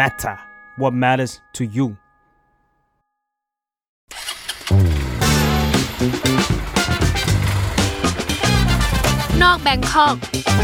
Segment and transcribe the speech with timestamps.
[0.00, 0.36] matter
[0.80, 1.86] what matters to you
[9.42, 10.16] นอกแบงคอก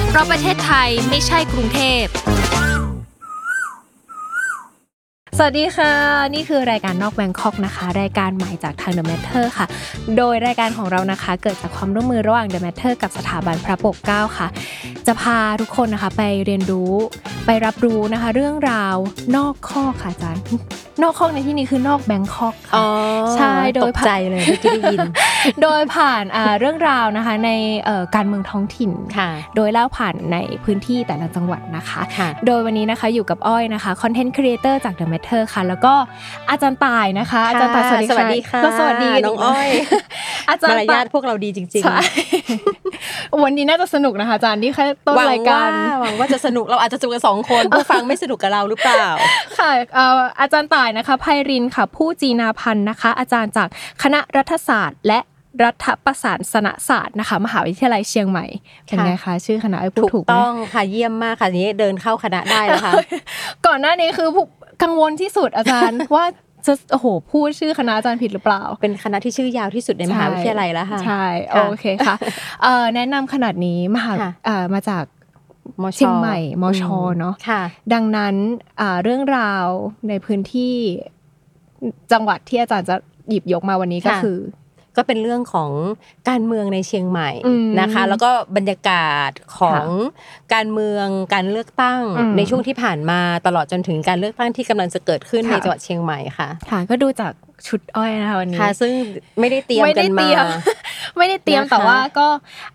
[0.08, 2.04] เพราะประเทศไทยไม่ใช่กรุงเทพ
[5.38, 5.92] สวัสดีค่ะ
[6.34, 9.66] นี่คือรายการนอกแบงคอกนะคะ รายการใหม่จากทาง The Matter ค่ะ
[10.16, 14.48] โดยรายการของเรานะคะเกิดจากความร่วมมือระหว่าง The Matter กับสถาบันพระปกเกล้าค่ะ
[15.06, 16.92] จะพาทุกคนนะคะไปเรียนรู้
[17.46, 18.96] ไปรับรู้นะคะ เรื่องราว
[19.36, 20.42] นอกข้อค่ะอาจารย์
[21.00, 22.84] นอกคอกในที่นี้คือนอกแบงคอกค่ะ
[23.36, 24.98] ใช่โดยตกใจเลยเมื่อกี้ได้ยิน
[25.62, 27.50] โดยผ่านอ่าเรื่องราวนะคะใน
[27.84, 35.94] เอ่อการเมืองท้องถิ่นค่ะโดยเล่าผ่านในพื้นที่แต่ละจังหวัดนะคะค่ะโดยวันนี้นะคะอยู่กับอ้อยนะคะคอนเทนต์ครีเอเตอร์จาก The Matter ค่ะ แล้วก็
[36.50, 39.68] อาจารย์ตายนะคะ อาจารย์ตายสวัสดีสวัสดีค่ะก็สวัสดีน้องอ้อย
[40.50, 41.98] อาจารมาย์รยาทพวกเราดีจริงใช่
[43.42, 49.04] วันนี้น่าจะสนุกนะคะอาจารย์ที่แค่ต้นหวังรายการว่าหวังว่าจะสนุกเราอาจจะสนุกกันสองคนผู้ฟังไม่สนุกกับเราหรือเปล่า
[49.58, 53.68] ค่ะเอ่ออาจารย์ต่ายนะคะไพรินค่ะ ผู้จีนาพันธ์นะคะ อาจารย์จาก
[54.02, 55.20] คณะรัฐศาสตร์ และ
[55.64, 58.46] รัฐประศาสนศาสตร์นะคะ มหาวิทยาลัยเชียงใหม่
[58.84, 62.92] เป็นไงคะ ชื่อคณะไอ้ยพูดถูกถูกไหมต้องค่ะเยี่ยมมากค่ะทีนี้เดินเข้าคณะได้แล้วค่ะ
[63.66, 64.46] ก่อนหน้านี้คือผู้
[64.82, 66.24] กังวลที่สุดอาจารย์ว่า
[66.66, 72.16] จะโอ้โหพูดชื่อคณะอาจารย์ผิดหรือเปล่า เป็นคณะที่ชื่อยาวที่สุดในมหาวิทยาลัยแล้วค่ะ ใช่ค่ะโอเคค่ะ
[72.62, 75.06] เอ่อแนะนำขนาดนี้มหาค่ะเอ่อมาจากม
[75.94, 76.82] เชียงใหม่มช
[77.18, 77.62] เนอะค่ะ
[77.92, 78.34] ดังนั้น
[78.80, 79.66] อ่าเรื่องราว
[80.08, 80.74] ในพื้นที่
[82.12, 82.96] จังหวัดที่อาจารย์จะ
[83.30, 84.38] หยิบยกมาวันนี้ก็ค่ะคือ
[84.96, 85.70] ก็เป็นเรื่องของ
[86.28, 89.86] การเมืองในเชียงใหม่อืมนะคะ แล้วก็บรรยากาศของ
[90.54, 97.32] การเมืองการเลือกตั้งอืมในช่วงที่ผ่านมาตลอดจนถึงการเลือกตั้งที่กำลังจะเกิดขึ้นค่ะในจังหวัดเชียงใหม่ค่ะค่ะก็ดูจาก
[97.66, 98.92] ชุดอ้อยนะคะวันนี้ค่ะ ซึ่ง
[99.40, 100.44] ไม่ได้เตรียมไม่กัได้นเตมารียม
[101.16, 102.28] ไม่ได้เตรียมนะคะแต่ว่าก็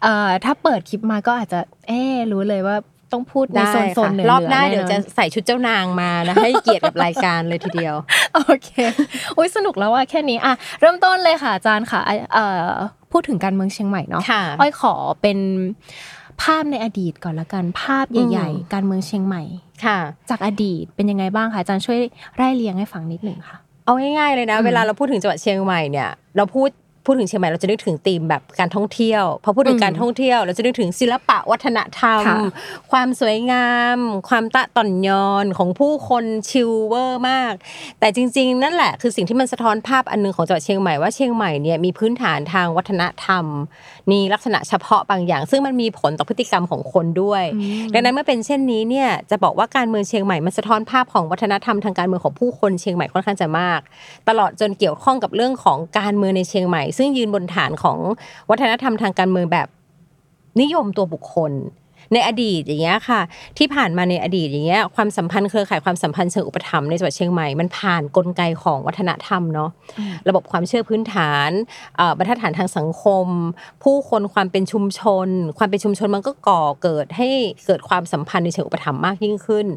[0.03, 2.77] เอ่อถ้าเปิดคลิปมาก็อาจจะเอ๊ะรู้เลยว่า
[3.11, 7.95] ต้องพูดในได้โซนโซนค่ะเหนือรอบหน้าแเดี๋ยวจะใส่ชุดเจ้านางมานะให้เกียรติกับรายการเลยทีเดียว
[8.35, 8.69] โอเค
[9.37, 11.99] อุ้ยสนุกแล้วว่าแค่นี้อะเริ่มต้นเลยค่ะอาจารย์ค่ะ
[12.33, 12.69] เอ่อ
[13.11, 15.37] พูดถึงการเมืองเชียงใหม่เนาะค่ะอ้อยขอเป็น
[16.41, 19.43] ภาพในอดีตก่อนละกันภาพใหญ่อืมๆการเมืองเชียงใหม่
[19.85, 19.97] ค่ะ
[20.29, 21.99] จากอดีตเป็นยังไงบ้างคะอาจารย์ช่วย
[22.35, 26.69] ไล่เรียงให้ฟังนิดหนึ่งค่ะ เอาง่ายๆเลยนะอืมเวลาเราพูดถึงจังหวัดเชียงใหม่เนี่ย เราพูด
[27.07, 32.39] พูดถึงเชียงใหม่เราจะนึกถึงธีมแบบการท่องเที่ยวพอพูดถึงการท่องเที่ยว เราจะนึกถึงศิลปะวัฒนธรรมค่ะ
[32.91, 33.97] ความสวยงาม
[34.29, 37.53] ความต๊ะต่อนยอนของผู้คน chill เวอร์มาก
[37.99, 43.45] แต่จริง ๆ นั่นแหละคือสิ่งที่มันสะท้อนภาพอันหนึ่งของจังหวัดเชียงใหม่ว่าเชียงใหม่เนี่ยมีพื้นฐานทางวัฒนธรรม
[44.11, 47.43] มีลักษณะเฉพาะบางอย่าง ซึ่งมันมีผลต่อพฤติกรรมของคนด้วย
[47.93, 53.79] ดังนั้นเมื่อเป็นเช่นนี้เนี่ยจะบอกว่าการเมืองเชียงใหม่มันสะท้อนภาพของวัฒนธรรมทางการเมืองของผู้คนเชียงใหม่ค่อนข้างจะมาก
[54.29, 57.97] ตลอดจนเกี่ยวข้องกับเรื่องของการเมืองในเชียงใหม่ซึ่งยืนบนฐานของ
[58.49, 59.67] วัฒนธรรมทางการเมืองแบบ
[60.61, 61.51] นิยมตัวบุคคล
[62.13, 63.21] ในอดีตอย่างเงี้ยค่ะ
[63.57, 69.69] ที่ผ่านมาในอดีตอย่างเงี้ยความสัมพันธ์เครือข่ายความสัมพันธ์เชิงอุปถัมภ์ในจังหวัดเชียงใหม่มันผ่านกลไกของวัฒนธรรมเนาะ
[70.29, 71.49] ระบบความเชื่อพื้นฐาน
[71.97, 73.27] เอ่อบรรทัดฐานทางสังคม
[73.83, 77.27] ผู้คนความเป็นชุมชน ความเป็นชุมชนมันก็ก่อเกิดให้
[77.65, 79.67] เกิดความสัมพันธ์ในเชิงอุปถัมภ์มากยิ่งขึ้น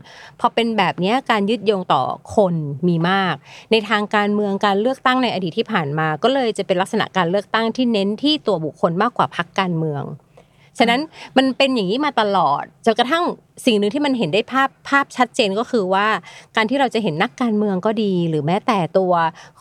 [0.41, 2.03] พอเป็นแบบเนี้ยการยึดโยงต่อ
[2.35, 2.55] คน
[2.89, 3.35] มีมาก
[3.71, 10.03] ในทางการเมืองการเลือกตั้งในอดีตที่ผ่านมา ก็เลยจะเป็นลักษณะการเลือกตั้งที่เน้นที่ตัวบุคคลมากกว่าพรรคการเมือง
[10.79, 11.01] ฉะนั้น
[11.37, 13.25] มันเป็นอย่างนี้มาตลอดจนกระทั่ง
[13.67, 16.07] สิ่งหนึ่งที่มันเห็นได้ภาพภาพชัดเจนก็คือว่า
[16.57, 19.13] การที่เราจะเห็นนักการเมืองก็ดี หรือแม้แต่ตัว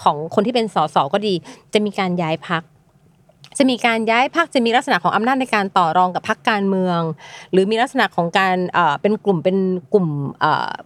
[0.02, 1.34] ของคนที่เป็นสสก็ดี
[1.74, 2.64] จะมีการย้ายพัก
[3.60, 7.00] จะมีการย้ายพักจะมีลักษณะของอำนาจในการต่อรองกับพักการเมือง
[7.52, 8.56] หรือมีลักษณะของการ
[9.02, 9.58] เป็นกลุ่มเป็น
[9.94, 10.08] กลุ่ม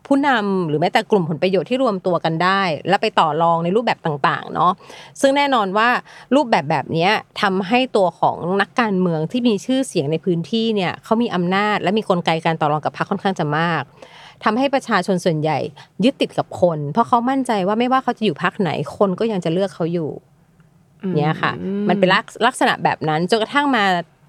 [0.06, 4.72] ผู้นำหรือแม้แต่กลุ่มผลประโยชน์ที่รวมตัวกันได้ และไปต่อรองในรูปแบบต่างๆเนาะ
[5.22, 5.90] ซึ่งแน่นอนว่า
[6.36, 13.84] รูปแบบแบบนี้ยทำให้ตัวของนักการเมืองที่มีชื่อเสียงในพื้นที่เนี่ยเขามีอำนาจ และมีกลไกการต่อรองกับพรรคค่อนข้างจะมาก
[14.44, 15.60] ทำให้ประชาชนส่วนใหญ่
[16.04, 20.10] ยึดติดกับคน เพราะเขามั่นใจว่าไม่ว่าเขาจะอยู่พรรคไหนคนก็ยังจะเลือกเขาอยู่
[21.16, 21.52] เนี่ยค่ะ
[21.90, 23.84] มันเป็นลักลักษณะแบบนั้นจนกระทั่งมา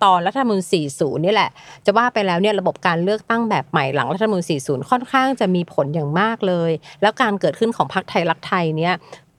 [0.04, 0.62] ตอนรัฐธรรมนูญ
[0.94, 1.50] 40 นี่แหละ
[1.86, 6.70] จะว่าไปแล้วเนี่ยระบบการเลือกตั้งแบบใหม่หลังรัฐธรรมนูญ40 ค่อนข้างจะมีผลอย่างมากเลย
[7.02, 8.94] แล้วการเกิดขึ้นของพรรคไทยรักไทยเนี่ย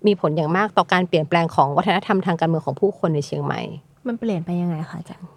[0.07, 3.61] มีผลอย่างมากต่อการเปลี่ยนแปลงของวัฒนธรรมทางการเมืองของผู้คนในเชียงใหม่
[4.07, 5.27] มันเปลี่ยนไปยังไงคะอาจารย์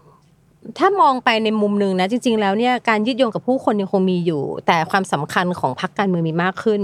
[0.78, 6.82] ถ้ามองไปในมุมหนึ่งนะจริง ๆ แล้วเนี่ยการยึดโยงกับผู้คนยังคงมีอยู่ แต่ความสำคัญของพรรคการเมืองมีมากขึ้น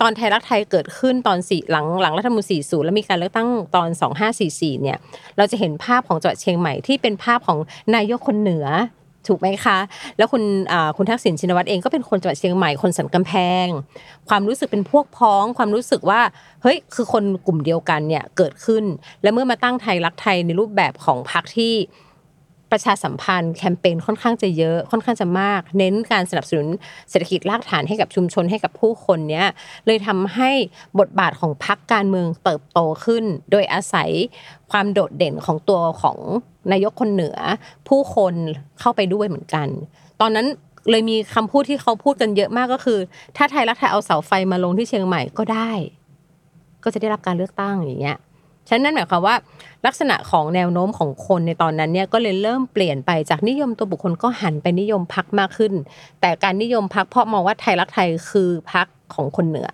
[0.00, 3.88] ตอนไทยรักไทยเกิดขึ้นตอนสี่หลังหลังรัฐธรรมนูญ40 แล้วมีการเลือกตั้งตอน
[4.36, 4.98] 2544เนี่ย
[5.36, 7.58] เราจะเห็นภาพของจังหวัดเชียงใหม่ที่เป็นภาพของ
[7.94, 8.66] นายกคนเหนือ
[9.28, 9.78] ถูกไหมคะ
[10.18, 10.42] แล้วคุณ
[10.96, 13.32] คุณทักษิณชินวัตรเองก็เป็นคนจังหวัดเชียงใหม่คนสันกำแพ
[13.64, 13.66] ง
[14.28, 16.20] ความรู้สึกเป็นพวกพ้อง ความรู้สึกว่า
[16.62, 18.84] เฮ้ยคือคนกลุ่มเดียวกันเนี่ยเกิดขึ้น
[19.22, 21.74] และเมื่อมาตั้งไทยรักไทยในรูปแบบของพรรคที่
[22.70, 26.66] ประชาสัมพันธ์แคมเปญค่อนข้างจะเยอะค่อนข้างจะมาก เน้นการสนับสนุน
[27.10, 29.46] เศรษฐกิจรากฐานให้กับชุมชนให้กับผู้คนเนี้ย
[29.86, 30.50] เลยทำให้
[30.98, 34.10] บทบาทของพรรคการเมืองเติบโตขึ้น โดยอาศัย
[34.70, 36.18] ความโดดเด่นของตัวของ
[36.72, 37.36] นายกคนเหนือ
[37.88, 38.34] ผู้คน
[38.80, 39.68] เข้าไปด้วยเหมือนกัน
[40.20, 40.46] ตอนนั้น
[40.90, 42.98] เลยมีคำพูดที่เขาพูดกันเยอะมากก็คือ
[43.36, 45.70] ถ้าไทยรักไทยเอาเสาไฟมาลงที่เชียงใหม่ก็ได้
[46.82, 48.18] ก็จะได้รับการเลือกตั้งอย่างเงี้ย
[48.70, 49.36] ฉะนั้นนั่นหมายความว่า
[49.86, 55.72] ลักษณะของแนวโน้มของคนในตอนนั้นเนี่ยก็เลยเริ่มเปลี่ยนไปจากนิยมตัวบุคคลก็หันไปนิยมพักมากขึ้น
[56.20, 59.70] แต่การนิยมพักเพราะมองว่าไทยรักไทยคือพักของคนเหนือ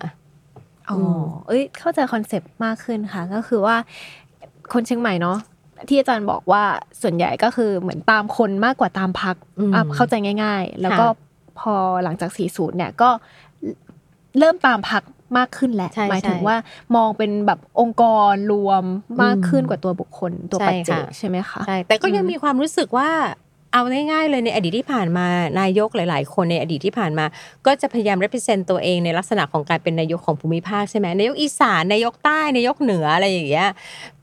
[0.89, 3.75] อ๋อมเอ้ยเข้าใจคอนเซปต์มากขึ้นค่ะ ก็คือว่า
[4.73, 5.37] คนเชียงใหม่เนาะ
[5.87, 6.63] ที่อาจารย์บอกว่า
[7.01, 11.25] ส่วนใหญ่ก็คือเหมือนตามคนมากกว่าตามพักอืมเข้าใจง่าย ๆ แล้วก็ค่ะ
[11.59, 13.09] พอหลังจาก 40 เนี่ยก็
[14.39, 15.03] เริ่มตามพัก
[15.37, 16.57] มากขึ้นแหละใช่หมายถึงใช่ว่า
[16.95, 18.83] มองเป็นแบบองค์กรรวม
[19.23, 23.09] มากขึ้นกว่าตัวบุคคลตัวใช่ปัจเจกค่ะใช่ไหมคะใช่แต่ก็ยังอืมมีความรู้สึกว่า
[23.73, 23.81] เอา
[24.11, 25.27] ง่ายๆเลยในอดีตที่ผ่านมา
[25.59, 27.25] นายกหลาย ๆ คนในอดีตที่ผ่านมา
[27.65, 33.69] ก็จะพยายาม represent ตัวเองในลักษณะของการเป็นนายกของภูมิภาคใช่ไหมนายกอีสานนายกใต้นายกเหนืออะไรอย่างเงี้ย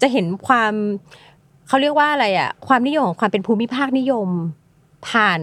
[0.00, 0.72] จะเห็นความ
[1.68, 4.28] เขาเรียกว่าอะไรอะความนิยมของความเป็นภูมิภาคนิยม
[5.08, 5.40] ผ่าน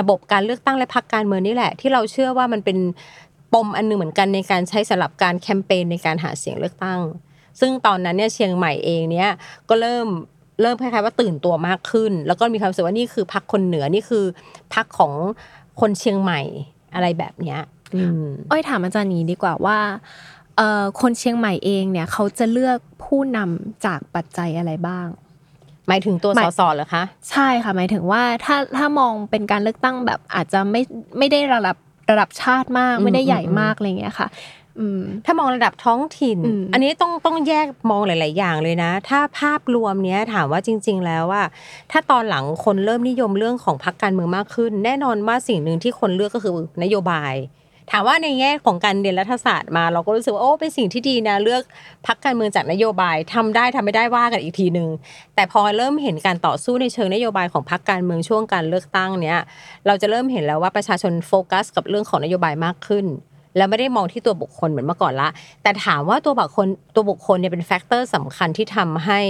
[0.00, 2.78] ระบบการเลือกตั้งและพรรคการเมืองนี่แหละ ที่เราเชื่อว่ามันเป็น
[3.52, 7.00] ปมอันหนึงเหมือนกันในการใช้สำหรับการแคมเปญในการหาเสียงเลือกตั้ง
[7.60, 9.30] ซึ่งตอนนั้นเนี่ยเชียงใหม่เองเนี่ย
[9.68, 10.06] ก็เริ่ม
[10.62, 14.24] เริ่มคล้ายๆว่าตื่นตัวมากขึ้น แล้วก็มีความรู้สึกว่านี่คือพักคนเหนือนี่คือ
[14.74, 15.12] พักของ
[15.80, 16.40] คนเชียงใหม่
[16.94, 17.60] อะไรแบบเนี้ย
[17.94, 19.78] อืมอ้อยถามอาจารย์นี้ดีกว่าว่า
[20.56, 25.06] เอ่อคนเชียงใหม่เองเนี่ยเขาจะเลือกผู้นำจากปัจจัยอะไรบ้าง
[25.88, 30.82] หมายถึงตัวหสมายสเหรอคะ ใช่ค่ะ หมายถึงว่าถ้าถ้ามองเป็นการเลือกตั้งแบบอาจจะไม่
[31.18, 31.76] ไม่ได้ระดับ
[32.10, 34.28] ระดับชาติมากอืมไม่ได้ใหญ่อืมมากอะไรอย่างเงี้ยค่ะ
[34.78, 41.42] อืมถ้ามองระดับท้องถิ่นอืมอันนี้ต้องต้องแยกมองหลาย ๆ อย่างเลยนะ ถ้าภาพรวมเนี้ยถามว่าจริง ๆ แล้วว่า
[41.90, 46.52] ถ้าตอนหลังคนเริ่มนิยมเรื่องของพรรคการเมืองมากขึ้น แน่นอนว่าสิ่งหนึ่งที่คนเลือกก็คือ
[46.82, 47.34] นโยบาย
[47.90, 51.62] ถามว่าในแง่ของการเรียนรัฐศาสตร์มาเราก็รู้สึกว่าโอ้เป็นสิ่งที่ดีนะเลือก
[52.06, 54.88] พรรคการเมืองจากนโยบายทำได้ทำไม่ได้ว่ากันอีกทีหนึ่ง
[55.34, 59.38] แต่พอเริ่มเห็นการต่อสู้ในเชิงนโยบายของพรรคการเมืองช่วงการเลือกตั้งเนี้ย
[59.86, 63.06] เราจะเริ่มเห็นแล้วว่าประชาชนโฟกัส กับเรื่องของนโยบายมากขึ้น
[63.56, 65.28] แล้วไม่ได้มองที่ตัวบุคคลเหมือนเมื่อก่อนละ
[65.62, 69.20] แต่ถามว่าตัวบุคคลตัวบุคคลเนี่ยเป็น factor สำคัญที่ทำให้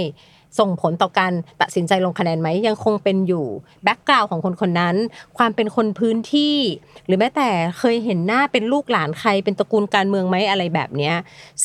[0.59, 3.45] ส่งผลต่อการตัดสินใจลงคะแนนไหมยังคงเป็นอยู่
[3.83, 4.95] background ของคนคนนั้น
[5.37, 6.57] ความเป็นคนพื้นที่
[7.05, 7.49] หรือแม้แต่
[7.79, 11.11] เคยเห็นหน้าเป็นลูกหลานใครเป็นตระกูลการเมืองไหมอะไรแบบนี้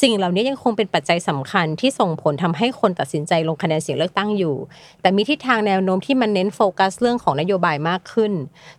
[0.00, 4.54] สิ่งเหล่านี้ยังคงเป็นปัจจัยสำคัญที่ส่งผลทำให้คนตัดสินใจลงคะแนนเสียงเลือกตั้งอยู่
[5.02, 8.32] แต่มีทิศทางแนวโน้มที่มันเน้นโฟกัสเรื่องของนโยบายมากขึ้น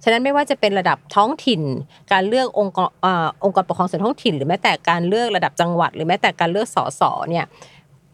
[0.03, 1.61] ฉะนั้นไม่ว่าจะเป็นระดับท้องถิ่น
[2.11, 2.83] การเลือกองค์กร
[3.43, 7.45] องค์กรปกครองส่วนท้องถิ่น หรือแม้แต่การเลือกระดับจังหวัด หรือแม้แต่การเลือกสสเนี่ย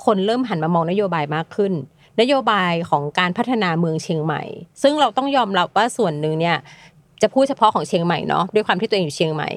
[0.06, 1.74] คนเริ่มหันมามองนโยบายมากขึ้น
[2.22, 4.42] นโยบายของการพัฒนาเมืองเชียงใหม่
[4.82, 6.58] ซึ่งเราต้องยอมรับว่าส่วนหนึ่งเนี่ย
[7.22, 9.50] จะพูดเฉพาะของเชียงใหม่เนาะด้วยความที่ตัวเองอยู่เชียงใหม่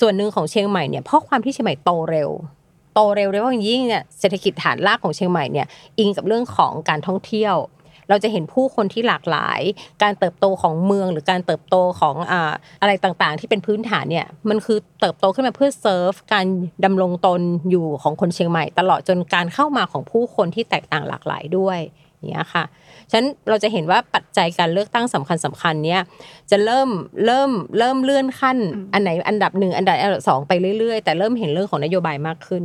[0.00, 2.30] ส่วนหนึ่งของเชียงใหม่เนี่ยเพราะความที่เชียงใหม่โตเร็ว
[2.94, 5.66] โตเร็วเรียว่าอย่างยิ่งเนี่ยเศรษฐกิจฐานรากของเชียงใหม่เนี่ย
[5.98, 7.54] อิงกับเรื่องของการท่องเที่ยว
[8.08, 9.60] เราจะเห็นผู้คนที่หลากหลาย
[10.02, 12.16] การเติบโตของเมืองหรือการเติบโตของ
[12.80, 16.46] อะไรต่างๆ ที่เป็นพื้นฐานเนี่ยมันคือเติบโตขึ้นมาเพื่อเซิร์ฟการ
[16.84, 17.40] ดำรงตน
[17.70, 21.78] อยู่ของคนเชียงใหม่ ตลอดจนการเข้ามาของผู้คนที่แตกต่างหลากหลายด้วย
[22.14, 22.64] อย่างเนี้ยค่ะ
[23.10, 26.00] ฉะนั้นเราจะเห็นว่าปัจจัยการเลือกตั้งสำคัญสคัญๆเนี้ย
[26.50, 26.88] จะเริ่ม
[27.26, 28.58] เริ่มเริ่มเลื่อนขั้น
[28.92, 32.64] อันไหนอันดับหนึ่งอันดับอันดับสองไปเรื่อยๆ แต่เริ่มเห็นเรื่องของนโยบายมากขึ้น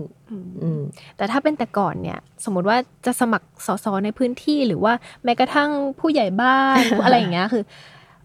[0.61, 0.81] อืม
[1.17, 5.69] แต่ถ้าเป็นแต่ก่อนเนี่ย สมมติว่าจะสมัครสสในพื้นที่หรือว่าแม้กระทั่ง
[5.99, 7.63] ผู้ใหญ่บ้านอะไรอย่างเงี้ยคือ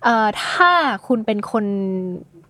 [0.04, 0.70] เอ่อถ้า
[1.06, 1.66] คุณเป็นคน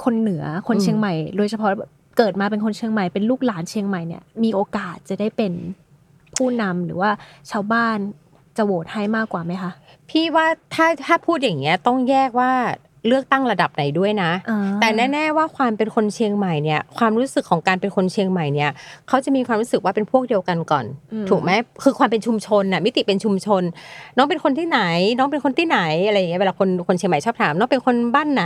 [0.04, 1.72] คนเหนือคนอืมเชียงใหม่ โดยเฉพาะ
[2.18, 5.52] เกิดมาเป็นคนเชียงใหม่เป็นลูกหลานเชียงใหม่เนี่ยมีโอกาสจะได้เป็น
[6.36, 7.10] ผู้นำหรือว่า
[7.50, 7.98] ชาวบ้าน
[8.58, 9.70] จะโหวตให้มากกว่าไหมคะ
[10.10, 12.52] พี่ว่าถ้าถ้าพูดอย่างเงี้ยต้องแยกว่า
[13.06, 18.70] เลือกตั้งระดับไหนด้วยนะอ่าแต่แน่ ๆ ว่าความเป็นคนเชียงใหม่เนี่ยความรู้สึกของการเป็นคนเชียงใหม่เนี่ย
[19.08, 21.50] เขาจะมีความรู้สึกว่าเป็นพวกเดียวกันก่อนอืมถูกไหม
[21.84, 23.62] คือความเป็นชุมชนน่ะมิติเป็นชุมชน
[24.16, 24.80] น้องเป็นคนที่ไหน
[25.18, 28.44] น้องเป็นคนที่ไหนอะไรอย่างเงี้ยเวลาคนคนเชียงใหม่ชอบถามน้องเป็นคนบ้านไหน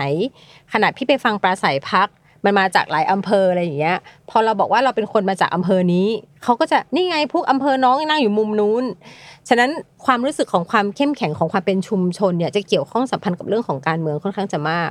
[0.73, 2.09] ขนาดพี่ไปฟังปราศัยพัก
[2.45, 3.97] มันมาจากหลายอำเภออะไรอย่างเงี้ย
[4.31, 6.09] พอเราบอกว่าเราเป็นคนมาจากอำเภอนี้
[6.43, 8.85] เขาก็จะนี่ไงพวกอำเภอน้องนั่งอยู่มุมนู้น
[9.49, 9.71] ฉะนั้น
[10.07, 14.91] ความรู้สึกของความเข้มแข็งของความเป็นชุมชนเนี่ยจะเกี่ยวข้องสัมพันธ์กับเรื่องของการเมืองค่อนข้างจะมาก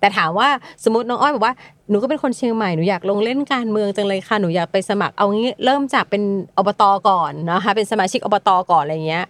[0.00, 0.48] แต่ถามว่า
[0.84, 1.54] สมมติน้องอ้อยบอกว่า
[1.88, 6.22] หนูก็เป็นคนเชียงใหม่หนูอยากลงเล่นการเมืองจังเลยค่ะหนูอยากไปสมัครเอางี้เริ่มจากเป็น
[6.58, 9.24] อบตก่อนนะคะเป็นสมาชิกอบตก่อนอะไรเงี้ย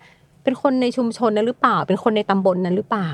[0.45, 3.11] เป็นคนในชุมชนนั้นหรือเปล่า เป็นคนในตำบลนั้นหรือเปล่า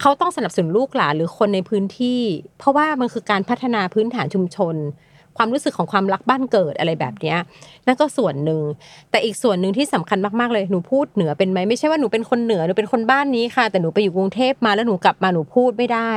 [0.00, 2.20] เขาต้องสนับสนุนลูกหลานหรือคนในพื้นที่
[2.58, 4.76] เพราะว่ามันคือการพัฒนาพื้นฐานชุมชน
[5.36, 7.34] ความรู้สึกของความรักบ้านเกิดอะไรแบบนี้
[7.86, 8.60] นั่นก็ส่วนหนึ่ง
[9.10, 16.12] แต่อีกส่วนหนึ่งที่สำคัญมากๆเลยหนูพูดเหนือเป็นไหมไม่ใช่ว่าหนูเป็นคนเหนือหนูเป็นคนบ้านนี้ค่ะ แต่หนูไปอยู่กรุงเทพมาแล้วหนูกลับมาหนูพูดไม่ได้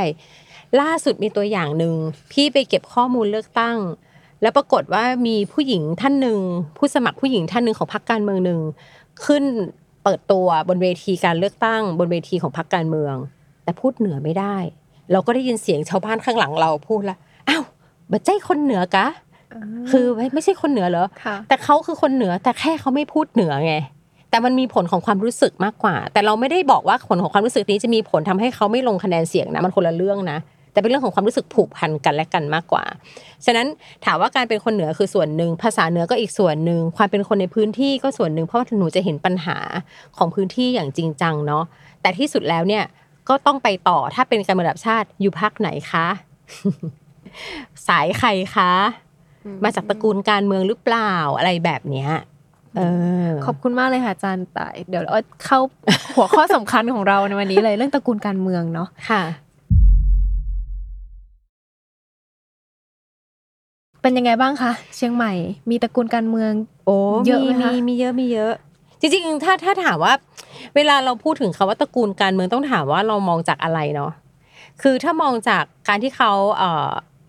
[0.81, 1.93] ล่าสุดมีตัวอย่างหนึ่ง
[2.31, 3.77] พี่ไปเก็บข้อมูลเลือกตั้ง
[4.41, 6.39] แล้วปรากฏว่ามีผู้หญิงท่านหนึ่ง
[6.77, 8.59] ผู้สมัครผู้หญิงท่านหนึ่งของพรรคการเมืองหนึ่ง
[9.25, 9.43] ขึ้น
[10.03, 13.15] เปิดตัวบนเวทีการเลือกตั้ง บนเวทีของพรรคการเมือง
[13.67, 14.55] แต่พูดเหนือไม่ได้
[15.11, 17.17] เราก็ได้ยินเสียงชาวบ้านข้างหลังเราพูดละ
[17.49, 17.63] อ้าว
[18.11, 19.07] บัจใจคนเหนือกะ
[19.91, 23.73] คือไม่ใช่คนเหนือเหรอค่ะแต่เขาคือคนเหนือแต่แค่เขาไม่พูดเหนือไง
[24.29, 30.37] แต่มันมีผลของความรู้สึกมากกว่า แต่เราไม่ได้บอกว่าผลของความรู้สึกนี้จะมีผลทำให้เขาไม่ลงคะแนนเสียงนะมันคนละเรื่องนะ
[30.71, 32.83] แต่เป็นเรื่องของความรู้สึกผูกพันกันและกันมากกว่า
[33.45, 33.67] ฉะนั้น
[34.05, 39.57] ถามว่าการเป็นคนเหนือคือส่วนหนึ่ง ภาษาเหนือก็อีกส่วนหนึ่ง ความเป็นคนในพื้นที่ก็ส่วนหนึ่ง เพราะว่าหนูจะเห็นปัญหา
[40.17, 41.63] ของพื้นที่อย่างจริงจังเนาะ
[42.01, 42.83] แต่ที่สุดแล้วเนี่ย
[43.29, 46.07] ก็ต้องไปต่อถ้าเป็นการเมืองระดับชาติอยู่พักไหนคะ
[47.87, 48.71] สายใครคะ
[49.63, 52.09] มาจากตระกูลการเมืองหรือเปล่าอะไรแบบเนี้ย
[52.77, 52.81] เอ
[53.27, 55.11] อขอบคุณมากเลยค่ะอาจารย์ต่ายเดี๋ยวเรา
[55.45, 55.59] เข้า
[56.15, 59.21] หัวข้อสำคัญของเราในวันนี้เลยเรื่องตระกูลการเมืองเนาะค่ะ
[64.01, 65.33] เป็นยังไงบ้างคะเชียงใหม่
[65.69, 66.51] มีตระกูลการเมือง
[66.85, 68.53] โอ้เยอะไหมมีคะมีมีเยอะมีเยอะ
[68.99, 70.13] จริงๆ ถ้าถ้าถามว่า
[70.75, 74.11] เวลาเราพูดถึงคำว่าตระกูลการเมืองต้องถามว่าเรามองจากอะไรเนาะ
[74.81, 76.61] คือถ้ามองจากการที่เขาเ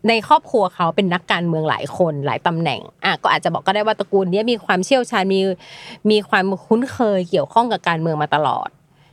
[0.09, 5.41] ในครอบครัวเขาเป็นนักการเมืองหลายคนหลายตำแหน่งอะก็อาจจะบอกก็ได้ว่าตระกูลนี้มีความเชี่ยวชาญมี
[6.11, 8.69] มีความคุ้นเคยเกี่ยวข้องกับการเมืองมาตลอด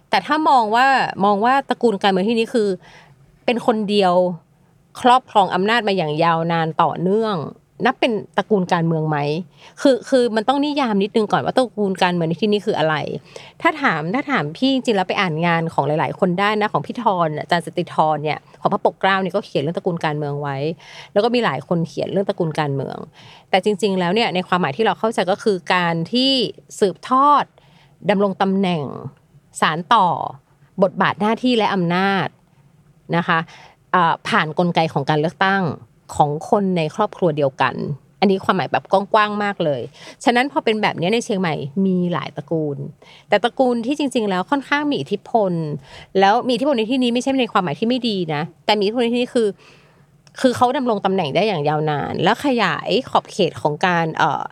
[0.10, 0.88] แต่ถ้ามองว่า
[1.26, 2.70] มองว่าตระกูลการเมืองที่นี้คือ
[3.46, 4.14] เป็นคนเดียว
[5.02, 7.36] ครอบครองอำนาจมาอย่างยาวนานต่อเนื่อง
[7.86, 9.18] นับเป็นตระกูลการเมืองไหม
[9.82, 12.96] คือคือมันต้องนิยามนิดนึงก่อนว่าตระกูลการเมืองในที่นี้คืออะไร
[13.62, 20.58] ถ้าถามถ้าถามพี่จริงแล้วไปอ่านงานของหลาย ๆ คนได้นะของพี่ธรอาจารย์สติธรเนี่ยของพระปกเกล้าเนี่ยก็เขียนเรื่องตระกูลการเมืองไว้
[21.14, 22.98] แล้วก็มีหลายคนเขียนเรื่องตระกูลการเมือง
[23.50, 26.32] แต่จริง ๆ แล้วเนี่ยในความหมายที่เราเข้าใจก็คือการที่
[26.80, 27.44] สืบทอด
[28.10, 28.84] ดำรงตำแหน่ง
[29.62, 30.08] สารต่อ
[30.84, 32.28] บทบาทหน้าที่และอำนาจ
[33.18, 33.40] นะคะ
[33.94, 35.64] อ่าผ่านกลไกของการเลือกตั้ง
[36.16, 37.76] ของคนในครอบครัวเดียวกัน
[38.20, 39.82] อันนี้ความหมายแบบกว้างๆมากเลย
[40.24, 42.78] ฉะนั้นพอเป็นแบบนี้ในเชียงใหม่มีหลายตระกูล
[43.30, 45.52] แต่ตระกูลที่จริง ๆ แล้วค่อนข้างมีอิทธิพล
[46.20, 49.48] แล้วมีอิทธิพลในที่นี้ไม่ใช่ในความหมายที่ไม่ดีนะ แต่มีอิทธิพลในที่นี้คือ
[50.42, 54.44] คือเขาดำรงตำแหน่งได้อย่างยาวนาน แล้วขยายขอบเขตของการเอ่อ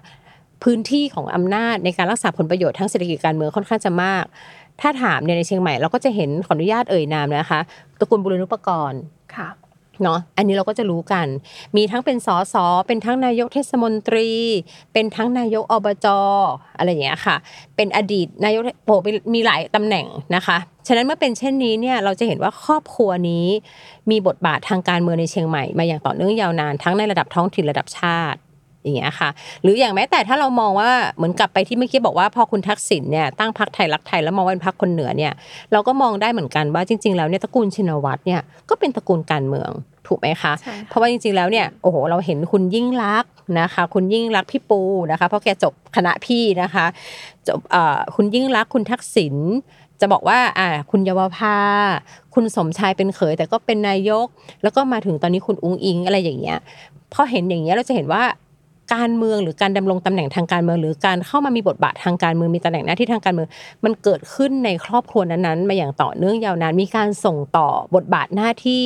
[0.64, 4.24] พื้นที่ของอำนาจในการรักษาผลประโยชน์ทั้งเศรษฐกิจการเมืองค่อนข้างจะมาก
[4.82, 7.60] ถ้าถามเนี่ยในเชียงใหม่เราก็จะเห็นขออนุญาตเอ่ยนามนะคะ
[8.00, 9.02] ตระกูลบุรณุปกรณ์
[9.36, 9.48] ค่ะ
[10.04, 11.28] เนาะอันนี้เราก็จะรู้กัน
[11.76, 14.30] มีทั้งเป็นสอสอเป็นทั้งนายกเทศมนตรี
[14.94, 16.08] เป็นทั้งนายกอบจ
[16.78, 17.36] อะไรอย่างเงี้ยค่ะ
[17.76, 18.96] เป็นอดีตนายกโอ้
[19.34, 20.58] มีหลายตำแหน่งนะคะ
[20.88, 23.46] ฉะนั้นเมื่อเป็นเช่นนี้เนี่ยเราจะเห็นว่าครอบครัวนี้
[24.12, 28.40] มีบทบาททางการเมืองในเชียงใหม่มาอย่างต่อเนื่องยาวนานทั้งในระดับท้องถิ่นระดับชาติ
[28.84, 29.30] อย่างเงี้ยค่ะ
[29.64, 35.34] หรืออย่างแม้แต่ถ้าเรามองว่าเหมือนกลับไปที่เมื่อกี้บอกว่าพอคุณทักษิณเนี่ยตั้งพรรคไทยรักไทยแล้วมองว่าเป็นพรรคคนเหนือเนี่ย
[35.72, 39.72] เราก็มองได้เหมือนกันว่าจริง ๆ แล้วเนี่ยตระกูลชินวัตรเนี่ยก็เป็นตระกูลการเมือง
[40.08, 46.86] ถูกไหมคะใช่ค่ะเพราะว่าจริงๆ แล้วเนี่ยโอ้โหเราเห็นคุณยิ่งรักษณ์นะคะ คุณยิ่งรักษณ์พี่ปูนะคะ เพราะแกจบคณะพี่นะคะ
[47.48, 49.36] จบเอ่อคุณยิ่งรักษณ์คุณทักษิณ
[50.02, 51.58] จะบอกว่าอ่าคุณเยาวภา
[52.34, 54.28] คุณสมชายเป็นเขยแต่ก็เป็นนายก
[54.64, 56.58] แล้วก็มาถึงตอนนี้คุณอุ้งอิงอะไรอย่างเงี้ย
[57.14, 58.24] พอเห็นอย่างเงี้ยเราจะเห็นว่า
[58.96, 63.48] การเมืองหรือการดำรงตำแหน่งทางการเมือง หรือการเข้ามามีบทบาททางการเมืองมีตำแหน่งหน้าที่ทางการเมือง
[63.84, 68.86] มันเกิดขึ้นในครอบครัวนั้นๆมาอย่างต่อเนื่องยาวนานมีการส่งต่อบทบาทหน้าที่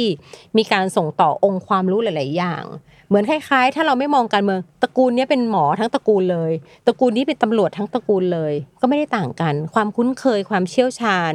[0.57, 2.65] มีการส่งต่อองค์ความรู้หลาย ๆ อย่าง
[3.09, 6.51] เหมือนคล้าย ๆ ถ้าเราไม่มองการเมืองตระกูลนี้เป็นหมอทั้งตระกูลเลย
[6.87, 11.33] ตระกูลนี้เป็นตำรวจทั้งตระกูลเลย ก็ไม่ได้ต่างกัน ความคุ้นเคยความเชี่ยวชาญ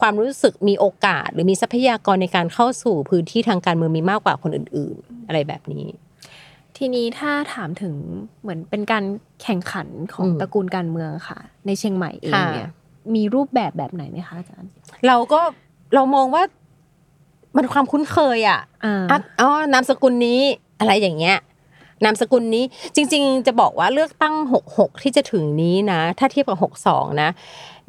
[0.00, 5.86] ความรู้สึกมีโอกาส หรือมีทรัพยากรในการเข้าสู่พื้นที่ทางการเมืองมีมากกว่าคนอื่น ๆ อะไรแบบนี้
[6.84, 7.94] ทีนี้ถ้าถามถึง
[8.42, 9.04] เหมือนเป็นการ
[9.42, 12.70] แข่งขันของอืมตระกูลการเมืองค่ะ ในเชียงใหม่เองค่ะเนี่ย
[13.14, 14.70] มีรูปแบบแบบไหนไหมคะอาจารย์
[15.06, 15.40] เราก็
[15.94, 16.42] เรามองว่า
[17.56, 20.40] มันความคุ้นเคยอะอ่าอะอ๋อนามสกุลนี้
[20.78, 21.38] อะไรอย่างเงี้ย
[22.04, 24.34] นามสกุลนี้จริง ๆ จะบอกว่าเลือกตั้ง
[24.68, 26.58] 66 ที่จะถึงนี้นะ ถ้าเทียบกับ
[26.88, 27.30] 62 นะ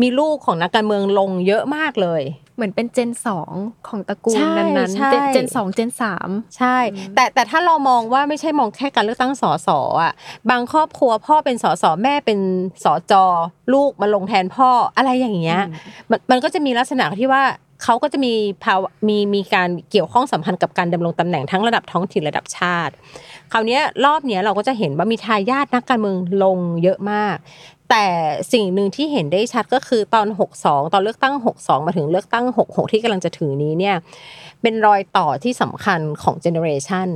[0.01, 2.21] มีลูกของนักการเมืองลงเยอะมากเลย
[2.55, 3.51] เหมือนเป็นเจนสอง
[3.87, 6.77] ของตระกูลใช่นั้นใช่ๆเจนเจนสองเจนสามใช่
[7.15, 9.69] แต่แต่ถ้าเรามองว่าไม่ใช่มองแค่การเลือกตั้งสส
[10.01, 10.13] อะ
[10.49, 12.39] บางครอบครัวพ่อเป็นสสแม่เป็น
[12.83, 13.13] สจ
[13.73, 15.61] ลูกมาลงแทนพ่ออะไรอย่างเงี้ย
[16.09, 17.43] มันมันก็จะมีลักษณะที่ว่า
[17.83, 18.33] เขาก็จะมี
[18.63, 22.93] ภาวะมีมีการเกี่ยวข้องสัมพันธ์กับการดำรงตำแหน่งทั้งระดับท้องถิ่นระดับชาติ
[23.51, 27.35] คราวเนี้ยรอบเนี้ยเราก็จะเห็นว่ามีทายาทนักการเมืองลงเยอะมาก
[27.89, 28.05] แต่
[28.53, 30.27] สิ่งหนึ่งที่เห็นได้ชัดก็คือตอน
[30.59, 33.95] 62 ตอนเลือกตั้ง 62 มาถึงเลือกตั้ง 66 ที่กำลังจะถึงนี้เนี่ย
[34.61, 37.07] เป็นรอยต่อที่สำคัญของเจเนอเรชัน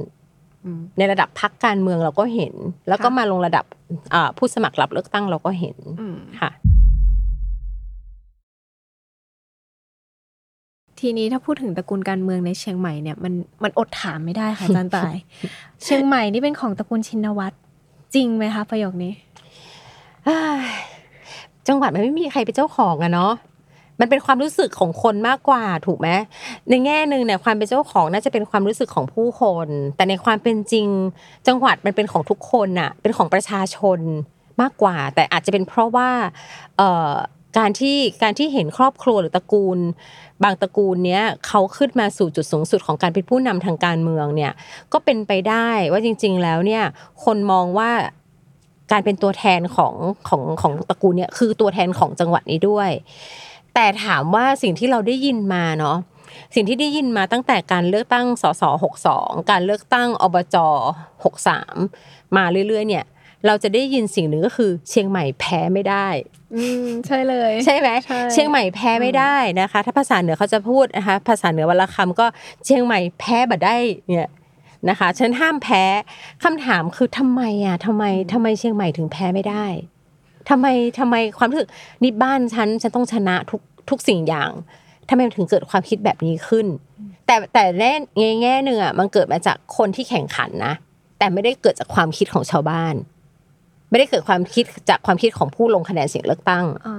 [0.66, 2.54] อืมในระดับพักการเมืองเราก็เห็น
[2.90, 3.66] แล้วก็ค่ะมาลงระดับ
[4.14, 6.52] อ่าผู้สมัครรับเลือกตั้งเราก็เห็นอืมค่ะ
[11.00, 13.34] ทีนี้ถ้าพูดถึงตระกูลการเมืองในเชียงใหม่เนี่ยมัน
[13.64, 15.14] มันอดถามไม่ได้ค่ะอาจารย์ตาย
[15.84, 17.56] เชียงใหม่นี่เป็นของตระกูลชินวัตร
[18.16, 19.27] จริงไหมคะประโยคนี้เอ้ย
[21.68, 23.34] จังหวัดมันไม่มีใครเป็นเจ้าของอะเนาะ
[24.00, 26.10] มันเป็นความรู้สึกของคนมากกว่าถูกไหม
[26.70, 30.88] ในแง่หนึ่งเนี่ยความเป็นเจ้าของน่าจะเป็นความรู้สึกของผู้คน แต่ในความเป็นจริง
[31.48, 34.00] จังหวัดมันเป็นของทุกคนน่ะเป็นของประชาชน
[34.62, 36.10] มากกว่า แต่อาจจะเป็นเพราะว่า
[36.78, 37.14] เอ่อ
[37.58, 39.80] การที่การที่เห็นครอบครัวหรือตระกูล
[40.44, 44.52] บางตระกูลเนี้ยเขาขึ้นมาสู่จุดสูงสุดของการเป็นผู้นำทางการเมืองเนี่ย
[44.94, 46.84] ก็เป็นไปได้ว่าจริง ๆ แล้วเนี่ย
[47.24, 47.92] คนมองว่า
[48.92, 49.94] การเป็นตัวแทนของ
[50.28, 52.90] ของของตระกูลเนี่ยคือตัวแทนของจังหวัดนี้ด้วย
[53.76, 55.98] แต่ถามว่าสิ่งที่เราได้ยินมาเนาะ
[56.56, 60.56] สิ่งที่ได้ยินมาตั้งแต่การเลือกตั้งสสหกสองการเลือกตั้งอบจ
[61.24, 61.76] หกสาม
[62.38, 63.06] มาเรื่อยๆ เนี่ย
[63.46, 66.08] เราจะได้ยินสิ่งหนึ่งก็คือ เชียงใหม่แพ้ไม่ได้
[66.56, 72.28] อืมใช่เลย ใช่ไหมใช่เชียงใหม่แพ้ไม่ได้นะคะ ถ้าภาษาเหนือเขาจะพูดนะคะภาษาเหนือวันละคำก็
[72.66, 73.76] เชียงใหม่แพ้บ่ได้
[74.10, 74.28] เนี่ย
[74.90, 75.84] นะคะฉันห้ามแพ้
[76.44, 78.04] คำถามคือทำไมอะทำไม
[78.34, 79.66] ทำไมเชียงใหม่ถึงแพ้ไม่ได้
[80.50, 80.68] ทำไม
[81.00, 81.70] ทำไมความรู้สึก
[82.04, 84.52] นี่บ้านฉันฉันต้องชนะทุกทุกสิ่งอย่าง
[85.10, 86.66] ทำไมมันถึงเกิดความคิดแบบนี้ขึ้น
[87.26, 90.74] แต่แต่แน่แง่แง่หนึ่งอะมันเกิดมาจากคนที่แข่งขันนะ
[91.20, 92.96] แต่ไม่ได้เกิดจากความคิดของชาวบ้าน
[93.90, 96.96] ไม่ได้เกิดความคิดจากความคิดของผู้ลงคะแนนเสียงเลือกตั้งอ๋อ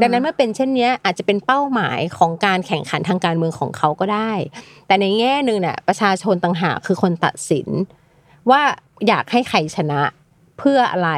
[0.00, 4.32] ดังนั้นเมื่อเป็นเช่นเนี้ยอาจจะเป็นเป้าหมายของการแข่งขันทางการเมืองของเขาก็ได้
[4.86, 7.68] แต่ในแง่หนึ่งเนี่ยประชาชนต่างหากคือคนตัดสิน
[8.50, 8.62] ว่า
[9.08, 10.02] อยากให้ใครชนะ
[10.58, 11.10] เพื่ออะไร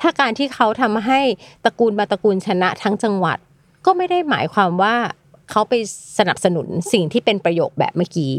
[0.00, 1.20] ถ้าการที่เขาทำให้
[1.64, 3.38] ตระกูลบางตระกูลชนะทั้งจังหวัด
[3.86, 4.94] ก็ไม่ได้หมายความว่า
[5.50, 5.74] เขาไป
[6.18, 8.34] สนับสนุนสิ่งที่เป็นประโยคแบบเมื่อกี้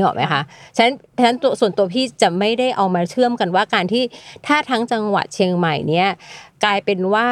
[0.00, 0.42] นึกออกไหมคะ
[0.76, 4.02] ฉะนั้นฉะนั้นตัวส่วนตัวพี่จะไม่ได้เอามาเชื่อมกันว่าการที่
[4.46, 6.08] ถ้าทั้งจังหวัดเชียงใหม่เนี้ย
[6.64, 7.26] กลายเป็นว่า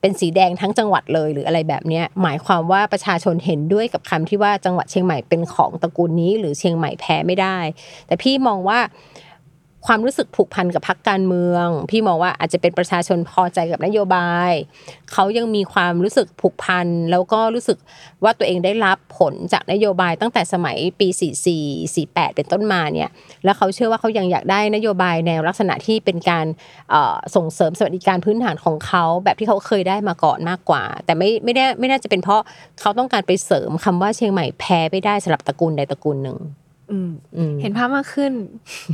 [0.00, 7.58] เป็นสีแดงทั้งจังหวัดเลยหรืออะไรแบบเนี้ยหมายความว่าประชาชนเห็นด้วยกับคำที่ว่าจังหวัดเชียงใหม่เป็นของตระกูลนี้ หรือเชียงใหม่แพ้ไม่ได้
[8.06, 8.78] แต่พี่มองว่า
[9.86, 14.52] ความรู้สึกผูกพันกับพรรคการเมือง พี่มองว่าอาจจะเป็นประชาชนพอใจกับนโยบาย
[15.12, 17.78] เขายังมีความรู้สึกผูกพันแล้วก็รู้สึก
[18.24, 21.08] ว่าตัวเองได้รับผลจากนโยบายตั้งแต่สมัยปี
[21.94, 23.10] 44 48 เป็นต้นมาเนี่ย
[23.44, 26.46] แล้วเขาเชื่อว่าเขายังอยากได้นโยบายแนวลักษณะที่เป็นการ
[27.36, 32.42] ส่งเสริมสวัสดิการพื้นฐานของเขาแบบที่เขาเคยได้มาก่อนมากกว่า แต่ไม่ไม่ได้ไม่น่าจะเป็นเพราะ
[32.80, 36.38] เขาต้องการไปเสริมคำว่าเชียงใหม่แพ้ไม่ได้สำหรับตระกูลใดตระกูลหนึ่ง
[37.62, 38.32] เห็นภาพมากขึ้น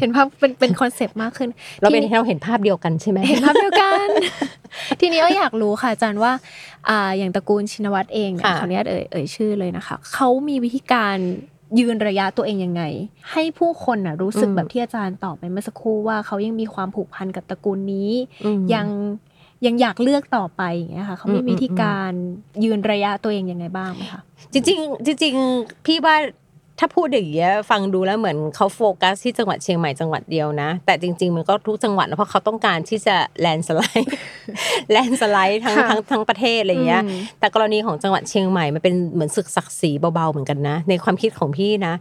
[0.01, 1.51] เห็นภาพเป็นเป็นคอนเซปต์มากขึ้น
[1.81, 4.09] เราเป็นทีเราเห็นภาพเดียวกันใช่ไหมเห็นภาพเดียวกัน
[5.01, 6.33] ทีนี้ก็อยากรู้ค่ะอาจารย์ว่า
[6.89, 11.17] อ่าอย่างตระกูลชินวัตรเองเนี่ยค่ะขออนุญาตเอ่ยเอ่ยชื่อเลยนะคะเขามีวิธีการ
[11.79, 12.83] ยืนระยะตัวเองยังไง
[13.33, 18.11] ให้ผู้คนน่ะรู้สึกแบบที่อาจารย์ตอบไปเมื่อสักครู่ว่าเขายังมีความผูกพันกับตระกูลนี้
[18.45, 18.87] อืมยัง
[19.67, 22.11] ยังอยากเลือกต่อไปอย่างเงี้ยค่ะเขามีอืมวิธีการ
[22.65, 24.23] ยืนระยะตัวเองยังไงบ้างไหมคะ
[24.53, 26.17] จริงๆจริงๆพี่ว่า
[26.83, 34.11] ถ้าพูดอย่างเงี้ยฟังดูแล้วเหมือนเขาโฟกัสที่จังหวัดเชียงใหม่จังหวัดเดียวนะ แต่จริง ๆ มันก็ทุกจังหวัดนะเพราะเขาต้องการที่จะแลนสไลด์
[34.91, 41.95] แลนสไลด์ทั้งค่ะทั้งทั้งประเทศอะไรเงี้ยอืมแต่กรณีของจังหวัดเชียงใหม่มันเป็นเหมือนศึกศักดิ์ศรีเบาๆเหมือนกันนะ ในความคิดของพี่นะ